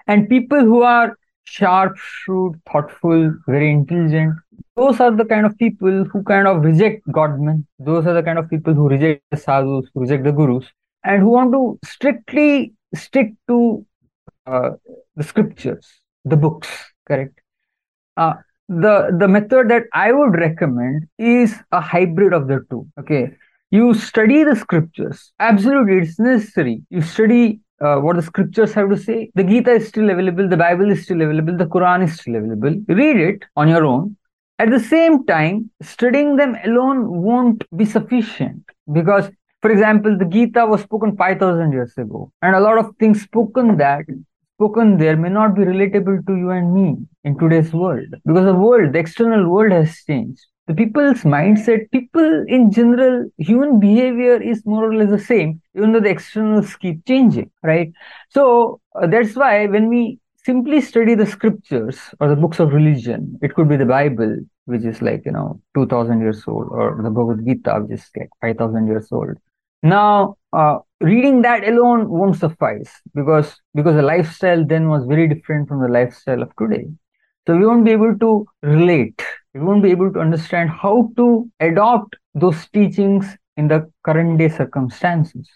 [0.06, 4.34] And people who are sharp, shrewd, thoughtful, very intelligent,
[4.74, 7.66] those are the kind of people who kind of reject Godmen.
[7.78, 10.66] Those are the kind of people who reject the sadhus, who reject the gurus,
[11.04, 13.84] and who want to strictly stick to
[14.46, 14.70] uh,
[15.16, 15.86] the scriptures,
[16.24, 16.68] the books.
[17.06, 17.38] Correct.
[18.16, 18.34] Uh,
[18.68, 22.86] the the method that I would recommend is a hybrid of the two.
[23.00, 23.30] Okay,
[23.70, 25.32] you study the scriptures.
[25.40, 26.82] Absolutely, it's necessary.
[26.90, 29.30] You study uh, what the scriptures have to say.
[29.34, 30.48] The Gita is still available.
[30.48, 31.56] The Bible is still available.
[31.56, 32.80] The Quran is still available.
[32.88, 34.16] Read it on your own
[34.62, 39.28] at the same time, studying them alone won't be sufficient because,
[39.60, 43.76] for example, the Gita was spoken 5000 years ago, and a lot of things spoken
[43.78, 44.04] that
[44.62, 48.54] spoken there may not be relatable to you and me in today's world because the
[48.54, 50.40] world, the external world has changed.
[50.68, 55.90] The people's mindset, people in general, human behavior is more or less the same, even
[55.90, 57.90] though the externals keep changing, right?
[58.28, 63.40] So uh, that's why when we simply study the scriptures or the books of religion,
[63.42, 67.10] it could be the Bible, which is like, you know, 2000 years old, or the
[67.10, 69.36] Bhagavad Gita, which is like 5000 years old.
[69.82, 75.68] Now, uh, reading that alone won't suffice because, because the lifestyle then was very different
[75.68, 76.86] from the lifestyle of today.
[77.46, 79.20] So we won't be able to relate.
[79.54, 84.48] We won't be able to understand how to adopt those teachings in the current day
[84.48, 85.48] circumstances.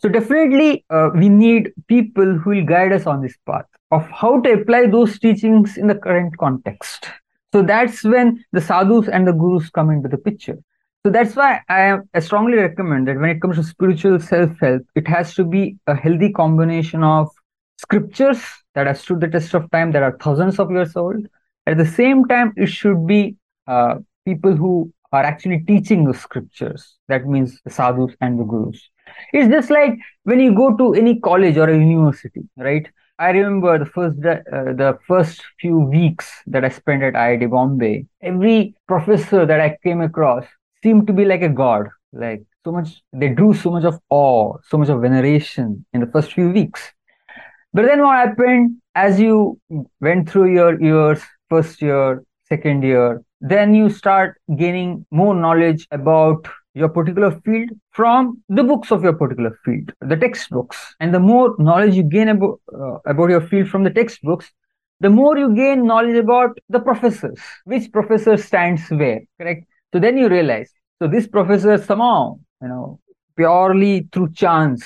[0.00, 4.40] So definitely, uh, we need people who will guide us on this path of how
[4.40, 7.06] to apply those teachings in the current context.
[7.52, 10.58] So that's when the sadhus and the gurus come into the picture.
[11.04, 15.34] So that's why I, strongly recommend that when it comes to spiritual self-help, it has
[15.34, 17.30] to be a healthy combination of
[17.78, 18.42] scriptures
[18.74, 21.26] that have stood the test of time, that are thousands of years old.
[21.66, 23.36] At the same time, it should be
[23.66, 26.96] uh, people who are actually teaching the scriptures.
[27.08, 28.90] That means the sadhus and the gurus.
[29.32, 32.86] It's just like when you go to any college or a university, right?
[33.18, 34.38] I remember the first uh,
[34.82, 38.06] the first few weeks that I spent at IIT Bombay.
[38.22, 40.44] Every professor that I came across
[40.82, 41.88] seemed to be like a god.
[42.12, 46.06] Like so much, they drew so much of awe, so much of veneration in the
[46.06, 46.92] first few weeks.
[47.72, 49.60] But then what happened as you
[50.00, 56.48] went through your years, first year, second year, then you start gaining more knowledge about
[56.74, 60.94] your particular field from the books of your particular field, the textbooks.
[61.00, 64.50] And the more knowledge you gain about, uh, about your field from the textbooks,
[65.00, 69.64] the more you gain knowledge about the professors, which professor stands where, correct?
[69.92, 73.00] So then you realize, so this professor somehow, you know,
[73.36, 74.84] purely through chance,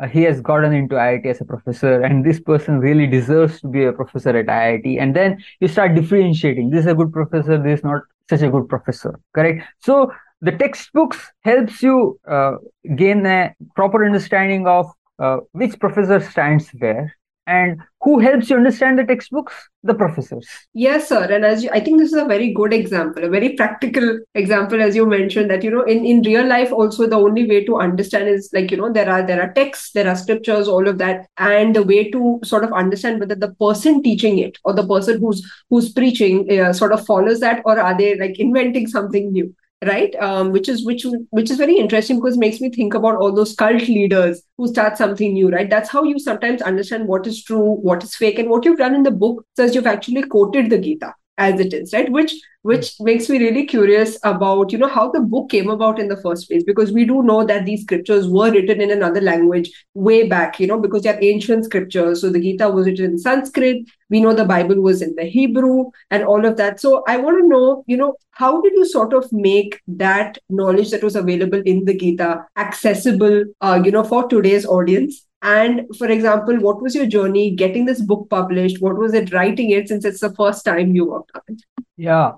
[0.00, 3.68] uh, he has gotten into IIT as a professor, and this person really deserves to
[3.68, 5.00] be a professor at IIT.
[5.00, 6.70] And then you start differentiating.
[6.70, 7.62] This is a good professor.
[7.62, 9.18] This is not such a good professor.
[9.34, 9.62] Correct.
[9.80, 12.56] So the textbooks helps you uh,
[12.96, 17.14] gain a proper understanding of uh, which professor stands where
[17.46, 19.54] and who helps you understand the textbooks?
[19.82, 20.46] The professors.
[20.72, 21.24] Yes sir.
[21.24, 24.80] And as you, i think this is a very good example a very practical example
[24.80, 27.76] as you mentioned that you know in, in real life also the only way to
[27.76, 30.98] understand is like you know there are there are texts there are scriptures all of
[30.98, 31.26] that.
[31.38, 35.20] And the way to sort of understand whether the person teaching it or the person
[35.20, 39.54] who's who's preaching uh, sort of follows that or are they like inventing something new
[39.84, 40.14] right?
[40.16, 43.34] Um, which is which which is very interesting because it makes me think about all
[43.34, 45.70] those cult leaders who start something new right?
[45.70, 48.94] That's how you sometimes understand what is true what is fake and what you've done
[48.94, 52.10] in the book says you've actually quoted the gita as it is right?
[52.10, 56.08] Which which makes me really curious about you know how the book came about in
[56.08, 59.70] the first place because we do know that these scriptures were written in another language
[59.92, 62.20] way back you know because they're ancient scriptures.
[62.20, 63.84] So the gita was written in sanskrit.
[64.10, 66.80] We know the bible was in the hebrew and all of that.
[66.80, 70.90] So i want to know you know how did you sort of make that knowledge
[70.90, 76.08] that was available in the gita accessible uh, you know for today's audience and for
[76.08, 78.80] example, what was your journey getting this book published?
[78.80, 81.62] What was it writing it since it's the first time you worked on it?
[81.98, 82.32] Yeah.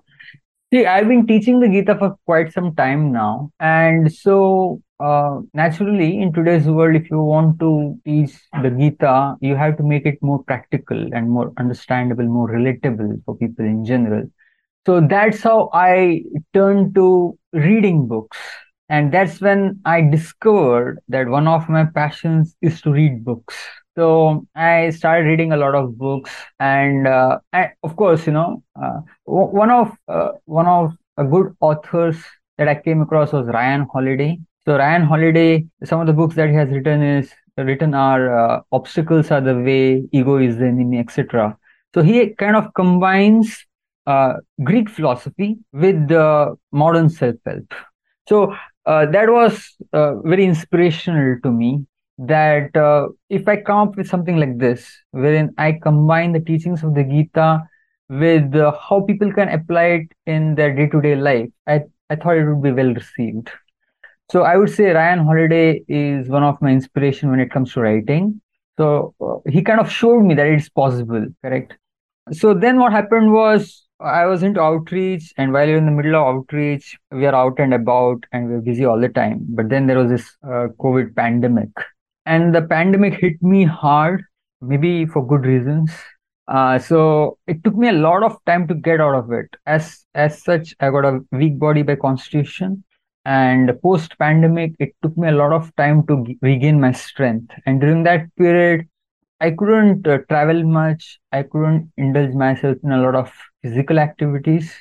[0.73, 3.53] See, I've been teaching the Gita for quite some time now.
[3.61, 9.55] And so, uh, naturally, in today's world, if you want to teach the Gita, you
[9.55, 14.25] have to make it more practical and more understandable, more relatable for people in general.
[14.85, 18.39] So that's how I turned to reading books
[18.89, 23.55] and that's when i discovered that one of my passions is to read books
[23.97, 26.31] so i started reading a lot of books
[26.61, 31.55] and, uh, and of course you know uh, one of uh, one of a good
[31.61, 32.17] authors
[32.59, 36.49] that i came across was ryan holiday So Ryan Holiday, some of the books that
[36.51, 40.99] he has written is written are uh, obstacles are the way, ego is the enemy,
[40.99, 41.57] etc.
[41.95, 43.65] So he kind of combines
[44.07, 44.35] uh,
[44.65, 47.75] Greek philosophy with the modern self-help.
[48.29, 48.55] So
[48.87, 51.85] uh, that was uh, very inspirational to me.
[52.19, 56.83] That uh, if I come up with something like this, wherein I combine the teachings
[56.83, 57.69] of the Gita
[58.09, 62.49] with uh, how people can apply it in their day-to-day life, I I thought it
[62.49, 63.51] would be well received.
[64.31, 67.81] So I would say Ryan Holiday is one of my inspiration when it comes to
[67.81, 68.41] writing.
[68.79, 71.77] So uh, he kind of showed me that it's possible, correct?
[72.33, 76.17] So then what happened was I was into outreach, and while you're in the middle
[76.17, 79.47] of outreach, we are out and about and we're busy all the time.
[79.49, 81.71] But then there was this uh, COVID pandemic,
[82.27, 84.23] and the pandemic hit me hard,
[84.61, 85.91] maybe for good reasons.
[86.47, 89.49] Uh, so it took me a lot of time to get out of it.
[89.67, 92.85] As as such, I got a weak body by constitution,
[93.25, 97.53] and post pandemic it took me a lot of time to g- regain my strength
[97.67, 98.87] and during that period
[99.41, 103.33] i couldn't uh, travel much i couldn't indulge myself in a lot of
[103.67, 104.73] physical activities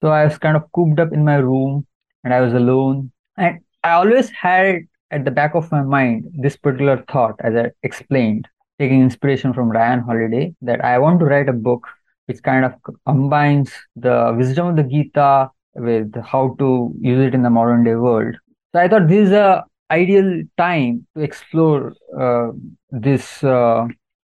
[0.00, 1.86] so i was kind of cooped up in my room
[2.24, 4.80] and i was alone and i always had
[5.10, 9.70] at the back of my mind this particular thought as i explained taking inspiration from
[9.78, 11.86] ryan holiday that i want to write a book
[12.26, 12.74] which kind of
[13.06, 17.94] combines the wisdom of the gita with how to use it in the modern day
[17.94, 18.36] world.
[18.72, 22.48] So I thought this is a ideal time to explore uh,
[22.90, 23.86] this uh,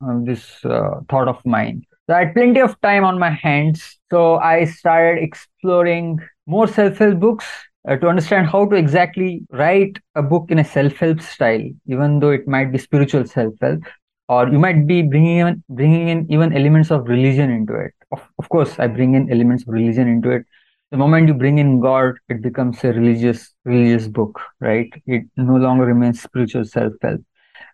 [0.05, 1.83] uh, this uh, thought of mine.
[2.11, 7.21] So I had plenty of time on my hands, so I started exploring more self-help
[7.21, 7.45] books
[7.87, 12.31] uh, to understand how to exactly write a book in a self-help style, even though
[12.31, 13.83] it might be spiritual self-help,
[14.27, 17.93] or you might be bringing in bringing in even elements of religion into it.
[18.11, 20.45] Of, of course, I bring in elements of religion into it.
[20.91, 24.91] The moment you bring in god it becomes a religious religious book right?
[25.05, 27.21] It no longer remains spiritual self-help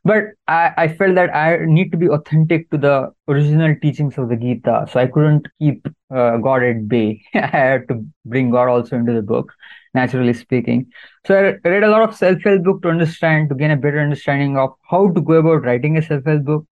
[0.09, 4.29] but I, I felt that i need to be authentic to the original teachings of
[4.29, 4.87] the gita.
[4.91, 7.21] So i couldn't keep uh, god at bay.
[7.33, 9.53] I had to bring god also into the book
[9.93, 10.87] naturally speaking.
[11.25, 14.57] So i read a lot of self-help book to understand to gain a better understanding
[14.57, 16.65] of how to go about writing a self-help book.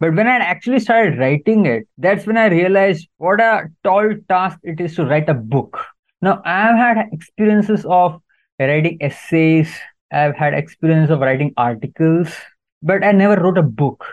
[0.00, 4.58] But when I actually started writing it, that's when I realized what a tall task
[4.64, 5.78] it is to write a book.
[6.20, 8.20] Now, I've had experiences of
[8.58, 9.72] writing essays,
[10.12, 12.34] I've had experience of writing articles,
[12.82, 14.04] but I never wrote a book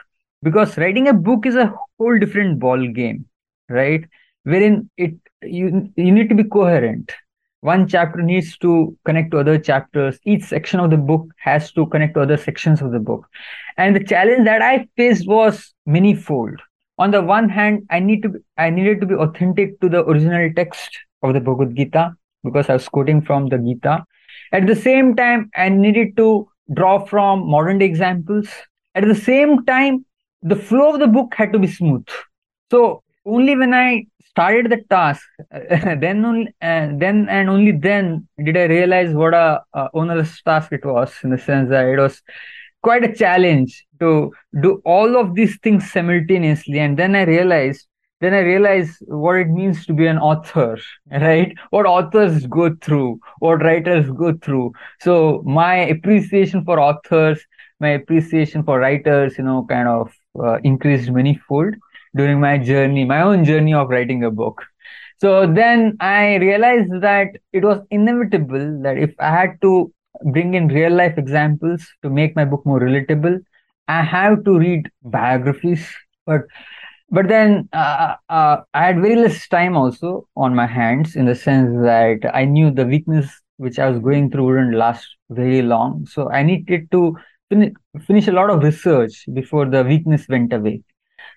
[0.43, 3.25] because writing a book is a whole different ball game,
[3.69, 4.05] right?
[4.43, 7.11] Wherein it you you need to be coherent.
[7.61, 10.17] One chapter needs to connect to other chapters.
[10.23, 13.27] Each section of the book has to connect to other sections of the book.
[13.77, 16.61] And the challenge that I faced was many-fold.
[16.97, 20.05] On the one hand, I need to be, I needed to be authentic to the
[20.05, 22.13] original text of the Bhagavad Gita
[22.45, 24.05] because I was quoting from the Gita.
[24.53, 28.47] At the same time, I needed to draw from modern day examples.
[28.95, 30.05] At the same time,
[30.41, 32.07] the flow of the book had to be smooth.
[32.71, 38.57] So only when I started the task, then only, uh, then and only then did
[38.57, 41.13] I realize what a, a onerous task it was.
[41.23, 42.21] In the sense that it was
[42.81, 46.79] quite a challenge to do all of these things simultaneously.
[46.79, 47.87] And then I realized
[48.21, 50.77] then I realized what it means to be an author,
[51.11, 51.55] right?
[51.69, 54.73] What authors go through, what writers go through.
[55.01, 57.41] So my appreciation for authors,
[57.79, 60.11] my appreciation for writers, you know, kind of
[60.41, 61.73] uh, increased manyfold
[62.15, 64.63] during my journey, my own journey of writing a book.
[65.19, 69.91] So then I realized that it was inevitable that if I had to
[70.31, 73.39] bring in real life examples to make my book more relatable,
[73.87, 75.87] I have to read biographies.
[76.25, 76.41] But
[77.11, 81.35] but then uh, uh, I had very less time also on my hands in the
[81.35, 86.05] sense that I knew the weakness which I was going through wouldn't last very long.
[86.05, 87.17] So I needed to
[87.49, 87.75] fin-
[88.07, 90.83] finish a lot of research before the weakness went away.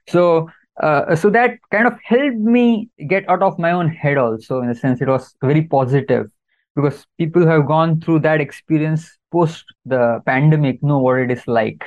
[0.09, 0.49] So
[0.81, 4.71] uh, so that kind of helped me get out of my own head also in
[4.71, 6.31] a sense it was very positive
[6.75, 11.47] because people who have gone through that experience post the pandemic know what it is
[11.47, 11.85] like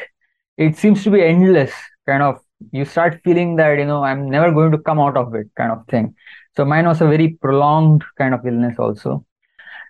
[0.58, 1.74] it seems to be endless
[2.06, 2.40] kind of
[2.72, 5.72] you start feeling that you know i'm never going to come out of it kind
[5.72, 6.14] of thing.
[6.56, 9.26] So mine was a very prolonged kind of illness also.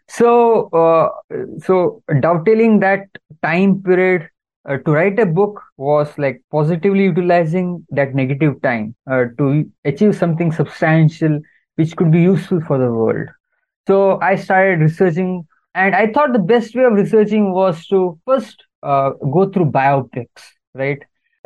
[0.07, 1.09] So uh,
[1.59, 3.07] so dovetailing that
[3.43, 4.29] time period
[4.67, 10.15] uh, to write a book was like positively utilizing that negative time uh, to achieve
[10.15, 11.39] something substantial
[11.75, 13.27] which could be useful for the world.
[13.87, 18.63] So i started researching and i thought the best way of researching was to first
[18.83, 20.43] uh, go through biopics
[20.73, 21.03] right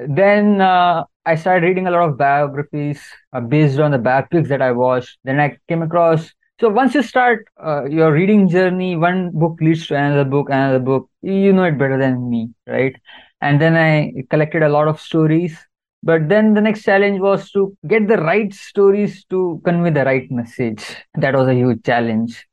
[0.07, 3.01] then uh, I started reading a lot of biographies
[3.33, 5.17] uh, based on the biopics that I watched.
[5.23, 9.87] Then I came across So once you start uh, your reading journey, one book leads
[9.87, 11.09] to another book, another book.
[11.21, 12.95] You know it better than me, right?
[13.41, 15.55] And then I collected a lot of stories.
[16.03, 20.27] But then the next challenge was to get the right stories to convey the right
[20.31, 20.83] message.
[21.15, 22.45] That was a huge challenge.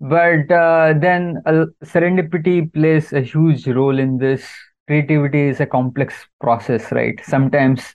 [0.00, 1.42] But uh, then
[1.84, 4.44] serendipity plays a huge role in this.
[4.86, 7.18] Creativity is a complex process, right?
[7.24, 7.94] Sometimes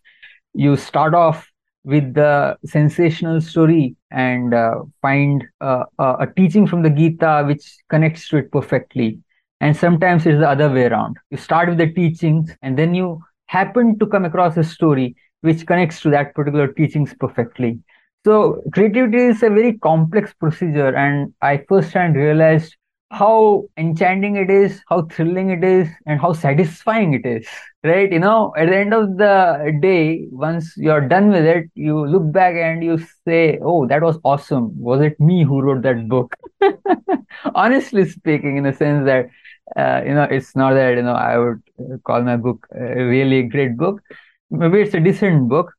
[0.53, 1.47] you start off
[1.83, 8.27] with the sensational story and uh, find uh, a teaching from the Gita which connects
[8.29, 9.19] to it perfectly.
[9.61, 11.17] And sometimes it's the other way around.
[11.29, 15.65] You start with the teachings and then you happen to come across a story which
[15.65, 17.79] connects to that particular teachings perfectly.
[18.25, 22.75] So creativity is a very complex procedure, and I first hand realized
[23.11, 27.47] how enchanting it is, how thrilling it is, and how satisfying it is.
[27.83, 28.11] Right?
[28.11, 32.31] You know, at the end of the day, once you're done with it, you look
[32.31, 34.77] back and you say, Oh, that was awesome.
[34.79, 36.35] Was it me who wrote that book?
[37.55, 39.29] Honestly speaking, in the sense that,
[39.75, 41.61] uh, you know, it's not that, you know, I would
[42.03, 44.01] call my book a really great book.
[44.49, 45.73] Maybe it's a decent book,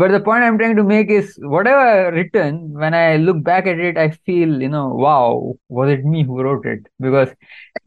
[0.00, 3.66] but the point i'm trying to make is whatever I've written when i look back
[3.72, 6.86] at it i feel you know wow was it me who wrote it?
[7.00, 7.28] Because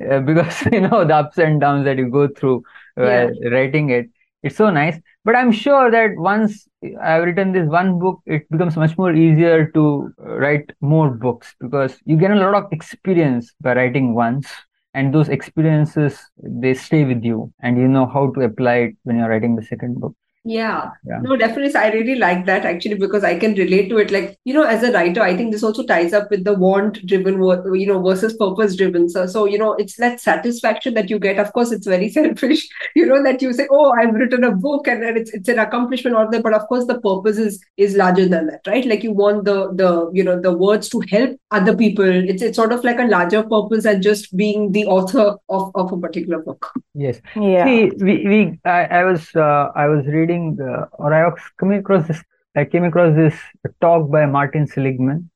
[0.09, 2.63] uh, because you know the ups and downs that you go through
[2.97, 3.29] yeah.
[3.51, 4.09] writing it
[4.43, 4.97] it's so nice.
[5.25, 6.67] But i'm sure that once
[7.01, 11.97] i've written this one book it becomes much more easier to write more books because
[12.05, 14.47] you get a lot of experience by writing once
[14.93, 19.17] and those experiences they stay with you and you know how to apply it when
[19.17, 20.15] you're writing the second book
[20.47, 20.91] yeah.
[21.05, 21.19] yeah.
[21.21, 21.75] No, definitely.
[21.75, 24.11] I really like that actually because I can relate to it.
[24.11, 27.05] Like, you know, as a writer, I think this also ties up with the want
[27.05, 29.09] driven, you know, versus purpose driven.
[29.09, 31.37] So, so, you know, it's that satisfaction that you get.
[31.37, 34.87] Of course, it's very selfish, you know, that you say, oh, I've written a book
[34.87, 36.43] and it's, it's an accomplishment or that.
[36.43, 38.85] But of course, the purpose is, is larger than that, right?
[38.85, 42.05] Like you want the, the, you know, the words to help other people.
[42.05, 45.91] It's, it's sort of like a larger purpose than just being the author of, of
[45.91, 46.71] a particular book.
[46.93, 47.19] Yes.
[47.35, 47.65] Yeah.
[47.65, 50.36] See, we, we, I, I was, uh, I was reading
[50.69, 51.29] uh, or I
[51.59, 52.21] coming across this,
[52.55, 53.35] I came across this
[53.81, 55.29] talk by Martin Seligman.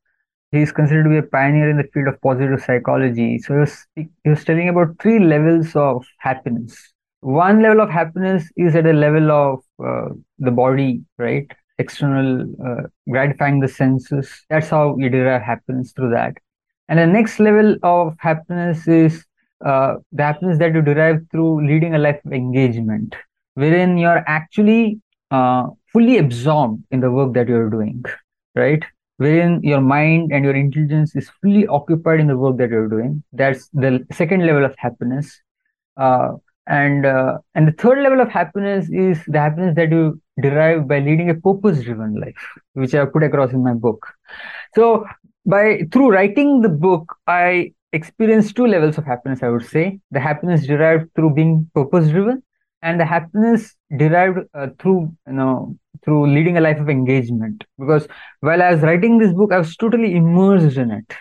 [0.51, 3.39] He is considered to be a pioneer in the field of positive psychology.
[3.39, 6.75] So he was, he was telling about three levels of happiness.
[7.21, 11.49] One level of happiness is at a level of uh, the body, right?
[11.77, 14.29] External, uh, gratifying the senses.
[14.49, 16.33] That's how you derive happiness through that.
[16.89, 19.23] And the next level of happiness is
[19.65, 23.15] uh, the happiness that you derive through leading a life of engagement
[23.55, 24.99] wherein you're actually
[25.31, 28.03] uh, fully absorbed in the work that you're doing,
[28.55, 28.83] right?
[29.17, 33.23] Wherein your mind and your intelligence is fully occupied in the work that you're doing.
[33.33, 35.39] That's the second level of happiness.
[35.95, 36.33] Uh,
[36.67, 40.99] and uh, and the third level of happiness is the happiness that you derive by
[40.99, 44.07] leading a purpose-driven life, which I put across in my book.
[44.75, 45.05] So
[45.45, 49.43] by through writing the book, I experienced two levels of happiness.
[49.43, 52.41] I would say the happiness derived through being purpose-driven,
[52.81, 57.63] and the happiness derived uh, through you know through leading a life of engagement.
[57.77, 58.07] Because
[58.39, 61.13] while i was writing this book i was totally immersed in it.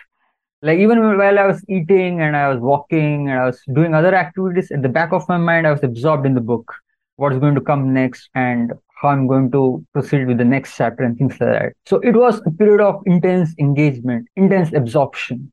[0.61, 4.15] Like even while i was eating and i was walking and i was doing other
[4.15, 6.73] activities at the back of my mind i was absorbed in the book.
[7.17, 11.03] What's going to come next and how i'm going to proceed with the next chapter
[11.03, 11.73] and things like that.
[11.85, 15.51] So it was a period of intense engagement intense absorption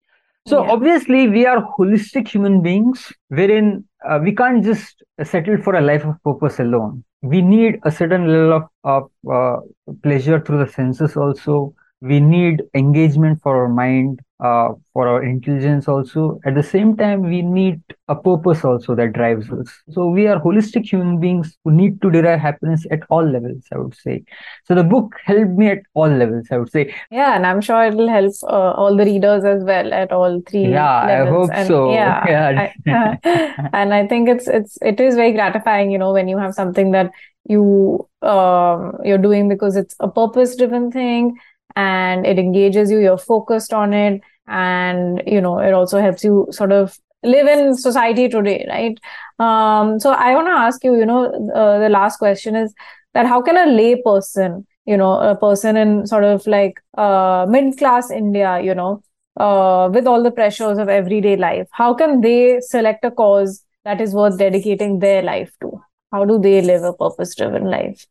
[0.48, 0.70] so yeah.
[0.72, 6.04] obviously we are holistic human beings wherein uh, we can't just settle for a life
[6.04, 7.04] of purpose alone.
[7.22, 9.56] We need a certain level of, of uh,
[10.02, 11.74] pleasure through the senses also.
[12.00, 16.38] We need engagement for our mind uh, for our intelligence also.
[16.44, 19.68] At the same time we need a purpose also that drives us.
[19.90, 23.78] So we are holistic human beings who need to derive happiness at all levels i
[23.78, 24.22] would say.
[24.64, 26.94] So the book helped me at all levels i would say.
[27.10, 30.68] Yeah and i'm sure it'll help uh, all the readers as well at all three
[30.68, 31.50] yeah levels.
[31.50, 31.92] i hope and, so.
[31.98, 32.70] yeah, yeah.
[32.86, 36.38] I, uh, and i think it's it's it is very gratifying you know when you
[36.38, 37.10] have something that
[37.44, 41.36] you um you're doing because it's a purpose driven thing
[41.76, 46.46] and it engages you you're focused on it and you know it also helps you
[46.50, 48.98] sort of live in society today right?
[49.38, 52.74] Um, so i want to ask you you know uh, the last question is
[53.14, 57.46] that how can a lay person you know a person in sort of like uh,
[57.48, 59.02] mid class india you know
[59.38, 64.00] uh, with all the pressures of everyday life how can they select a cause that
[64.00, 65.80] is worth dedicating their life to?
[66.12, 68.06] How do they live a purpose driven life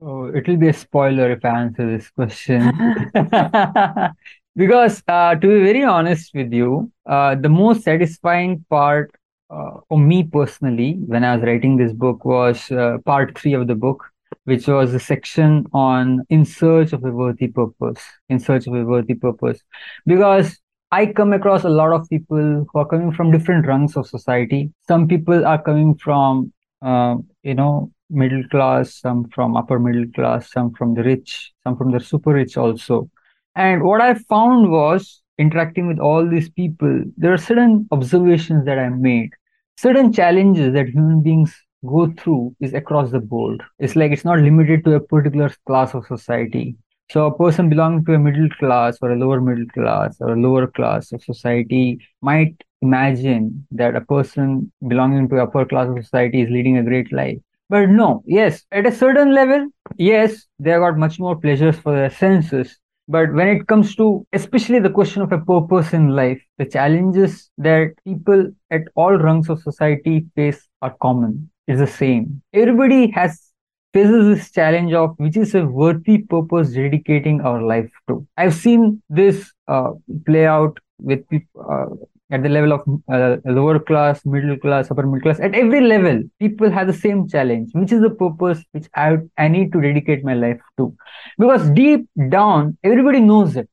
[0.00, 2.70] Oh, it'll be a spoiler if I answer this question.
[4.56, 9.10] because uh, to be very honest with you, uh, the most satisfying part
[9.50, 13.66] uh, for me personally when I was writing this book was uh, part three of
[13.66, 14.04] the book,
[14.44, 18.84] which was a section on in search of a worthy purpose, in search of a
[18.84, 19.60] worthy purpose.
[20.06, 20.58] Because
[20.92, 24.72] I come across a lot of people who are coming from different rungs of society.
[24.86, 30.50] Some people are coming from, uh, you know, middle class, some from upper middle class,
[30.50, 33.10] some from the rich, some from the super rich also.
[33.54, 38.78] And what I found was interacting with all these people, there are certain observations that
[38.78, 39.30] I made,
[39.76, 41.54] certain challenges that human beings
[41.86, 43.62] go through is across the board.
[43.78, 46.76] It's like it's not limited to a particular class of society.
[47.10, 50.40] So a person belonging to a middle class or a lower middle class or a
[50.40, 56.42] lower class of society might imagine that a person belonging to upper class of society
[56.42, 57.38] is leading a great life.
[57.68, 61.94] But no, yes, at a certain level, yes, they have got much more pleasures for
[61.94, 62.78] their senses.
[63.08, 67.50] But when it comes to especially the question of a purpose in life, the challenges
[67.58, 71.50] that people at all rungs of society face are common.
[71.66, 72.40] Is the same.
[72.54, 73.52] Everybody has
[73.92, 78.26] faces this challenge of which is a worthy purpose dedicating our life to.
[78.38, 79.90] I've seen this uh,
[80.24, 81.94] play out with people uh,
[82.30, 85.40] at the level of uh, lower class, middle class, upper middle class.
[85.40, 89.48] At every level, people have the same challenge, which is the purpose which I, I
[89.48, 90.94] need to dedicate my life to.
[91.38, 93.70] Because deep down, everybody knows it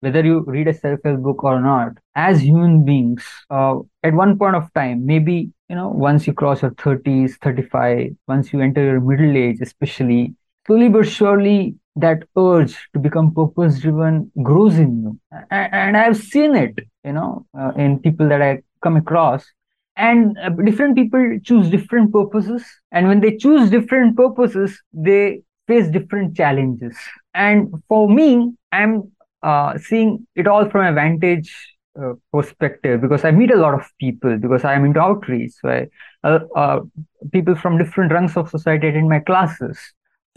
[0.00, 4.54] whether you read a self-help book or not as human beings uh, at one point
[4.54, 9.00] of time maybe you know once you cross your 30s 35 once you enter your
[9.00, 10.34] middle age especially
[10.66, 15.18] slowly but surely that urge to become purpose driven grows in you
[15.50, 19.44] and, i've seen it you know uh, in people that i come across
[19.96, 25.88] and uh, different people choose different purposes and when they choose different purposes they face
[25.88, 26.96] different challenges
[27.34, 29.10] and for me i'm
[29.42, 31.52] uh, seeing it all from a vantage
[32.00, 35.52] uh, perspective because I meet a lot of people because I am into outreach.
[35.60, 35.86] So I,
[36.22, 36.80] uh, uh,
[37.32, 39.78] people from different ranks of society attend my classes.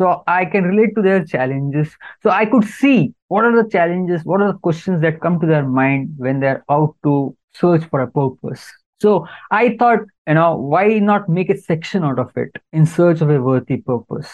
[0.01, 1.95] So I can relate to their challenges.
[2.23, 5.45] So I could see what are the challenges, what are the questions that come to
[5.45, 8.65] their mind when they're out to search for a purpose.
[8.99, 13.21] So I thought, you know, why not make a section out of it in search
[13.21, 14.27] of a worthy purpose?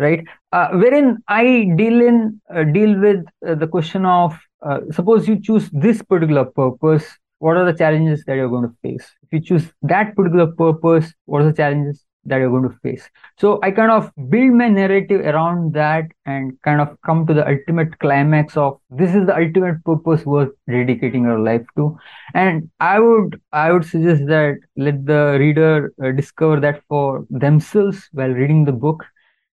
[0.00, 0.24] right?
[0.50, 5.40] Uh, wherein I deal in uh, deal with uh, the question of uh, suppose you
[5.40, 7.06] choose this particular purpose,
[7.38, 9.06] what are the challenges that you're going to face?
[9.22, 13.08] If you choose that particular purpose, what are the challenges that you're going to face?
[13.38, 17.46] So I kind of build my narrative around that and kind of come to the
[17.46, 21.96] ultimate climax of this is the ultimate purpose worth dedicating your life to.
[22.34, 28.08] And I would I would suggest that let the reader uh, discover that for themselves
[28.12, 29.04] while reading the book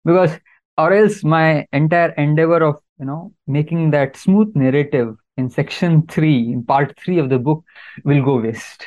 [0.05, 0.39] because
[0.79, 6.53] or else my entire endeavor of you know making that smooth narrative in section 3
[6.53, 7.65] in part 3 of the book
[8.05, 8.87] will go waste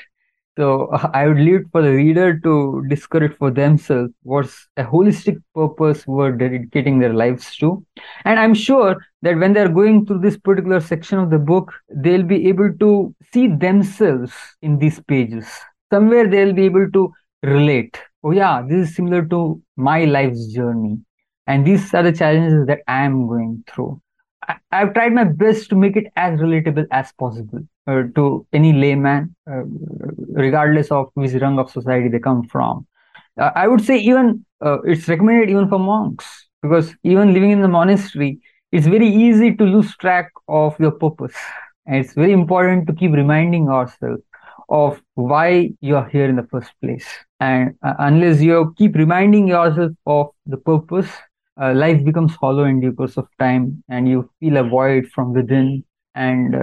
[0.58, 4.84] so i would leave it for the reader to discover it for themselves what's a
[4.84, 7.84] holistic purpose worth dedicating their lives to.
[8.24, 12.24] And i'm sure that when they're going through this particular section of the book they'll
[12.24, 15.47] be able to see themselves in these pages.
[15.91, 17.99] Somewhere they'll be able to relate.
[18.24, 20.99] Oh yeah this is similar to my life's journey.
[21.47, 24.01] And these are the challenges that i am going through.
[24.47, 28.74] I, have tried my best to make it as relatable as possible uh, to any
[28.74, 29.64] layman uh,
[30.34, 32.86] regardless of which rung of society they come from.
[33.40, 37.62] Uh, i would say even uh, it's recommended even for monks because even living in
[37.62, 38.40] the monastery
[38.72, 41.36] it's very easy to lose track of your purpose.
[41.86, 44.24] And it's very important to keep reminding ourselves
[44.70, 47.06] of why you are here in the first place.
[47.40, 51.10] And uh, unless you keep reminding yourself of the purpose
[51.58, 55.84] life becomes hollow in due course of time and you feel a void from within.
[56.16, 56.56] And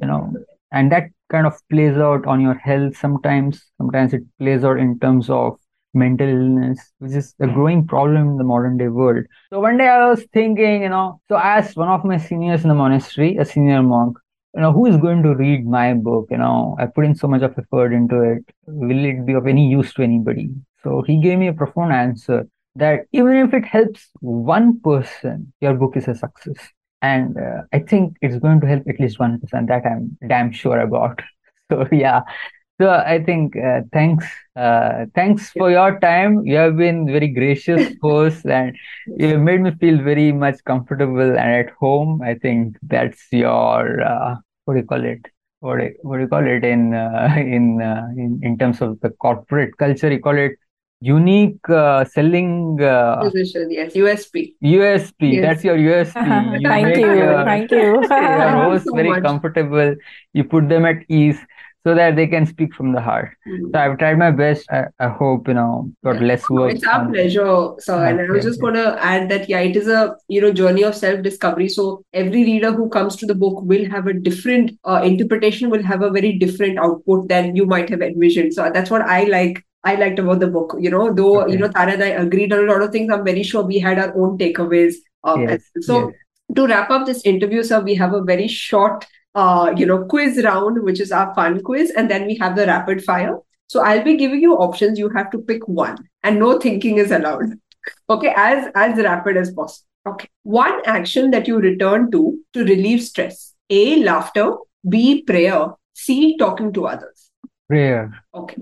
[0.00, 0.42] you know mm-hmm.
[0.72, 3.62] and that kind of plays out on your health sometimes.
[3.78, 5.58] Sometimes it plays out in terms of
[5.92, 9.24] mental illness which is a growing problem in the modern day world.
[9.50, 12.62] So one day i was thinking you know so i asked one of my seniors
[12.62, 14.16] in the monastery a senior monk
[14.54, 17.26] you know who is going to read my book you know i put in so
[17.26, 18.44] much of effort into it.
[18.66, 20.50] Will it be of any use to anybody?
[20.82, 22.46] So he gave me a profound answer
[22.76, 26.68] that even if it helps one person, your book is a success.
[27.02, 29.66] And uh, I think it's going to help at least one person.
[29.66, 31.20] That I'm damn sure about.
[31.70, 32.22] So yeah.
[32.80, 34.24] So I think uh, thanks,
[34.56, 36.46] uh, thanks for your time.
[36.46, 38.74] You have been very gracious host, and
[39.18, 42.22] you made me feel very much comfortable and at home.
[42.22, 45.26] I think that's your uh, what do you call it?
[45.60, 48.80] What do you, what do you call it in uh, in, uh, in in terms
[48.80, 50.10] of the corporate culture?
[50.10, 50.52] You call it
[51.00, 55.42] unique uh, selling uh, position yes usp usp yes.
[55.42, 56.16] that's your usp
[56.60, 59.22] you thank you your, thank you your host very much.
[59.22, 59.94] comfortable
[60.34, 61.38] you put them at ease
[61.84, 63.30] so that they can speak from the heart.
[63.48, 63.72] Mm.
[63.72, 64.66] So I've tried my best.
[64.70, 66.74] I, I hope you know got less work.
[66.74, 68.06] It's our pleasure, sir.
[68.06, 70.82] And I was just going to add that yeah, it is a you know journey
[70.82, 71.68] of self discovery.
[71.68, 75.82] So every reader who comes to the book will have a different uh, interpretation, will
[75.82, 78.52] have a very different output than you might have envisioned.
[78.52, 79.64] So that's what I like.
[79.84, 80.74] I liked about the book.
[80.78, 81.52] You know, though Okay.
[81.52, 83.78] you know Tara and I agreed on a lot of things, I'm very sure we
[83.78, 84.94] had our own takeaways.
[85.24, 86.16] Um, Yes, so yes.
[86.56, 89.06] to wrap up this interview, sir, we have a very short
[89.36, 92.66] uh, you know, quiz round, which is our fun quiz, and then we have the
[92.66, 93.36] rapid fire.
[93.68, 94.98] So I'll be giving you options.
[94.98, 97.52] You have to pick one, and no thinking is allowed.
[98.10, 99.86] Okay, as as rapid as possible.
[100.06, 104.02] Okay, one action that you return to to relieve stress: A.
[104.02, 104.48] Laughter.
[104.88, 105.22] B.
[105.22, 105.68] Prayer.
[105.94, 106.36] C.
[106.42, 107.30] Talking to others.
[107.68, 108.12] Prayer.
[108.34, 108.56] Okay.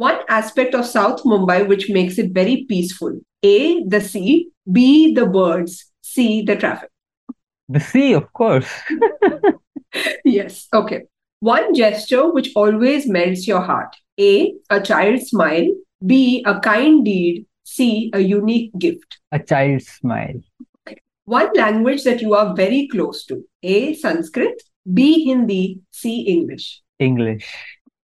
[0.00, 3.84] One aspect of South Mumbai which makes it very peaceful: A.
[3.84, 4.48] The sea.
[4.72, 5.12] B.
[5.12, 5.92] The birds.
[6.00, 6.40] C.
[6.40, 6.88] The traffic.
[7.68, 8.70] The sea, of course.
[10.24, 10.68] Yes.
[10.72, 11.02] Okay.
[11.40, 13.94] One gesture which always melts your heart.
[14.18, 14.54] A.
[14.70, 15.68] A child's smile.
[16.06, 16.42] B.
[16.46, 17.46] A kind deed.
[17.64, 18.10] C.
[18.14, 19.18] A unique gift.
[19.32, 20.40] A child's smile.
[20.88, 21.00] Okay.
[21.26, 23.44] One language that you are very close to.
[23.62, 23.92] A.
[23.94, 24.62] Sanskrit.
[24.94, 25.24] B.
[25.26, 25.80] Hindi.
[25.90, 26.20] C.
[26.20, 26.80] English.
[26.98, 27.52] English.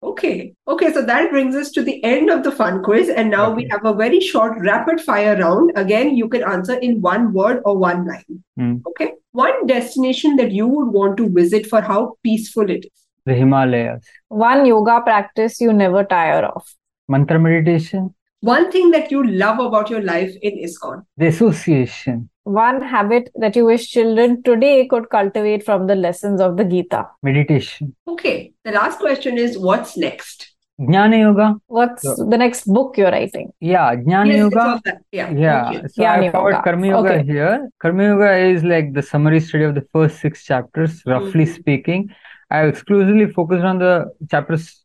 [0.04, 0.54] Okay.
[0.68, 0.92] Okay.
[0.94, 3.10] So that brings us to the end of the fun quiz.
[3.10, 5.72] And now we have a very short rapid fire round.
[5.76, 8.44] Again, you can answer in one word or one line.
[8.58, 8.78] Hmm.
[8.88, 9.14] Okay.
[9.34, 12.92] One destination that you would want to visit for how peaceful it is.
[13.26, 14.04] The Himalayas.
[14.30, 16.68] One yoga practice you never tire of.
[17.08, 18.16] Mantra meditation.
[18.40, 21.06] One thing that you love about your life in ISKCON.
[21.18, 22.31] The association.
[22.44, 27.08] One habit that you wish children today could cultivate from the lessons of the Gita.
[27.22, 27.96] Meditation.
[28.08, 30.48] Okay, the last question is what's next?
[30.80, 31.56] Jnana Yoga.
[31.68, 33.52] What's So- the next book you're writing?
[33.60, 34.82] Yeah, Jnana Yes, Yoga.
[35.12, 35.30] Yeah.
[35.30, 35.88] Yeah, okay.
[35.90, 36.64] so Jnana I covered Yoga.
[36.64, 37.24] Karma Yoga Okay.
[37.32, 37.70] here.
[37.80, 41.54] Karma Yoga is like the summary study of the first six chapters, roughly Mhm.
[41.60, 42.10] speaking.
[42.50, 43.94] I exclusively focused on the
[44.32, 44.84] chapters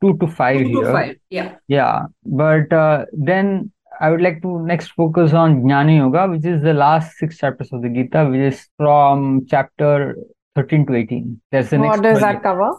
[0.00, 1.16] two to five Two to five.
[1.30, 1.52] Yeah.
[1.68, 3.70] Yeah, but uh, then
[4.00, 7.72] I would like to next focus on Jnana Yoga, which is the last six chapters
[7.72, 10.16] of the Gita, which is from chapter
[10.56, 11.40] 13 to 18.
[11.50, 12.42] That's the next What does project.
[12.42, 12.70] that cover?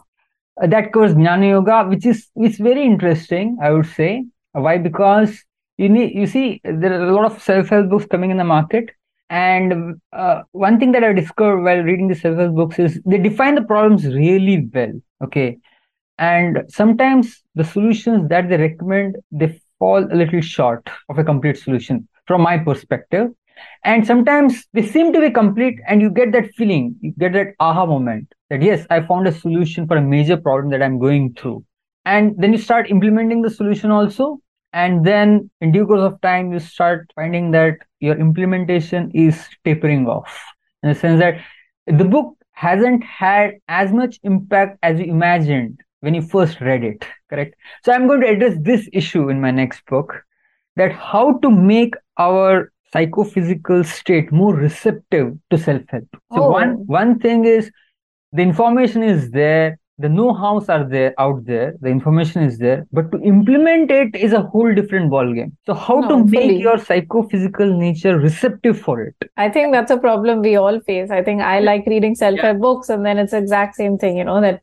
[0.62, 4.26] Uh, that covers Jnana Yoga, which is it's very interesting, I would say.
[4.54, 4.78] Why?
[4.78, 5.44] Because
[5.78, 8.90] you need you see there are a lot of self-help books coming in the market,
[9.30, 13.56] and uh, one thing that I discovered while reading the self-help books is they define
[13.56, 14.94] the problems really well.
[15.24, 15.58] Okay,
[16.18, 21.58] and sometimes the solutions that they recommend they fall a little short of a complete
[21.58, 23.30] solution from my perspective.
[23.84, 27.54] And sometimes they seem to be complete, and you get that feeling, you get that
[27.60, 31.34] aha moment that yes, I found a solution for a major problem that I'm going
[31.36, 31.64] through.
[32.06, 34.40] And then you start implementing the solution also.
[34.74, 40.06] And then in due course of time, you start finding that your implementation is tapering
[40.08, 40.38] off
[40.84, 41.40] in the sense that
[41.88, 47.06] the book hasn't had as much impact as you imagined when you first read it.
[47.30, 47.56] Correct.
[47.84, 50.24] So I'm going to address this issue in my next book
[50.76, 56.08] that how to make our psychophysical state more receptive to self-help.
[56.34, 56.50] So Oh.
[56.52, 57.72] one one thing is
[58.32, 63.10] the information is there, the know-hows are there out there, the information is there, but
[63.12, 65.52] to implement it is a whole different ballgame.
[65.66, 66.60] So how to No, make fully.
[66.62, 69.16] your psychophysical nature receptive for it?
[69.38, 71.10] I think that's a problem we all face.
[71.12, 74.42] I think I like reading self-help books, and then it's exact same thing, you know,
[74.42, 74.62] that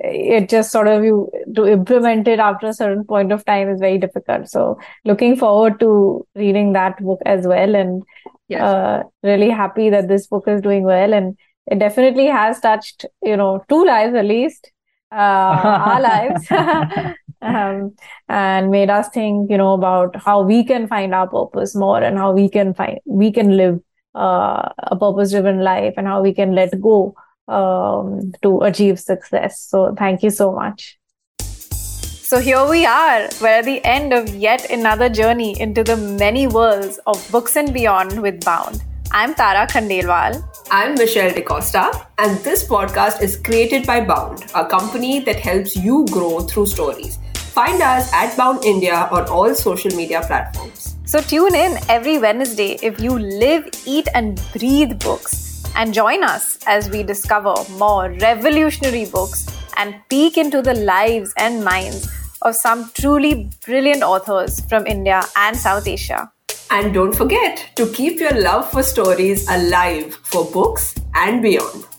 [0.00, 3.80] it just sort of you to implement it after a certain point of time is
[3.80, 4.48] very difficult.
[4.48, 8.02] So looking forward to reading that book as well, and
[8.48, 8.60] Yes.
[8.60, 11.36] uh, really happy that this book is doing well, and
[11.66, 14.70] it definitely has touched, you know, two lives at least,
[15.12, 16.46] uh, our lives.
[17.42, 17.94] um,
[18.28, 22.18] and made us think, you know, about how we can find our purpose more and
[22.18, 23.80] how we can find we can live
[24.14, 27.14] uh, a purpose-driven life and how we can let go
[27.50, 29.60] um, to achieve success.
[29.60, 30.98] So thank you so much.
[31.40, 33.28] So here we are.
[33.40, 37.74] We're at the end of yet another journey into the many worlds of books and
[37.74, 38.82] beyond with Bound.
[39.10, 40.40] I'm Tara Khandelwal.
[40.70, 46.06] I'm Michelle D'costa, and this podcast is created by Bound, a company that helps you
[46.12, 47.18] grow through stories.
[47.34, 50.94] Find us at Bound India on all social media platforms.
[51.06, 55.49] So tune in every Wednesday if you live, eat, and breathe books.
[55.76, 59.46] And join us as we discover more revolutionary books
[59.76, 62.08] and peek into the lives and minds
[62.42, 66.30] of some truly brilliant authors from India and South Asia.
[66.70, 71.89] And don't forget to keep your love for stories alive for books and beyond.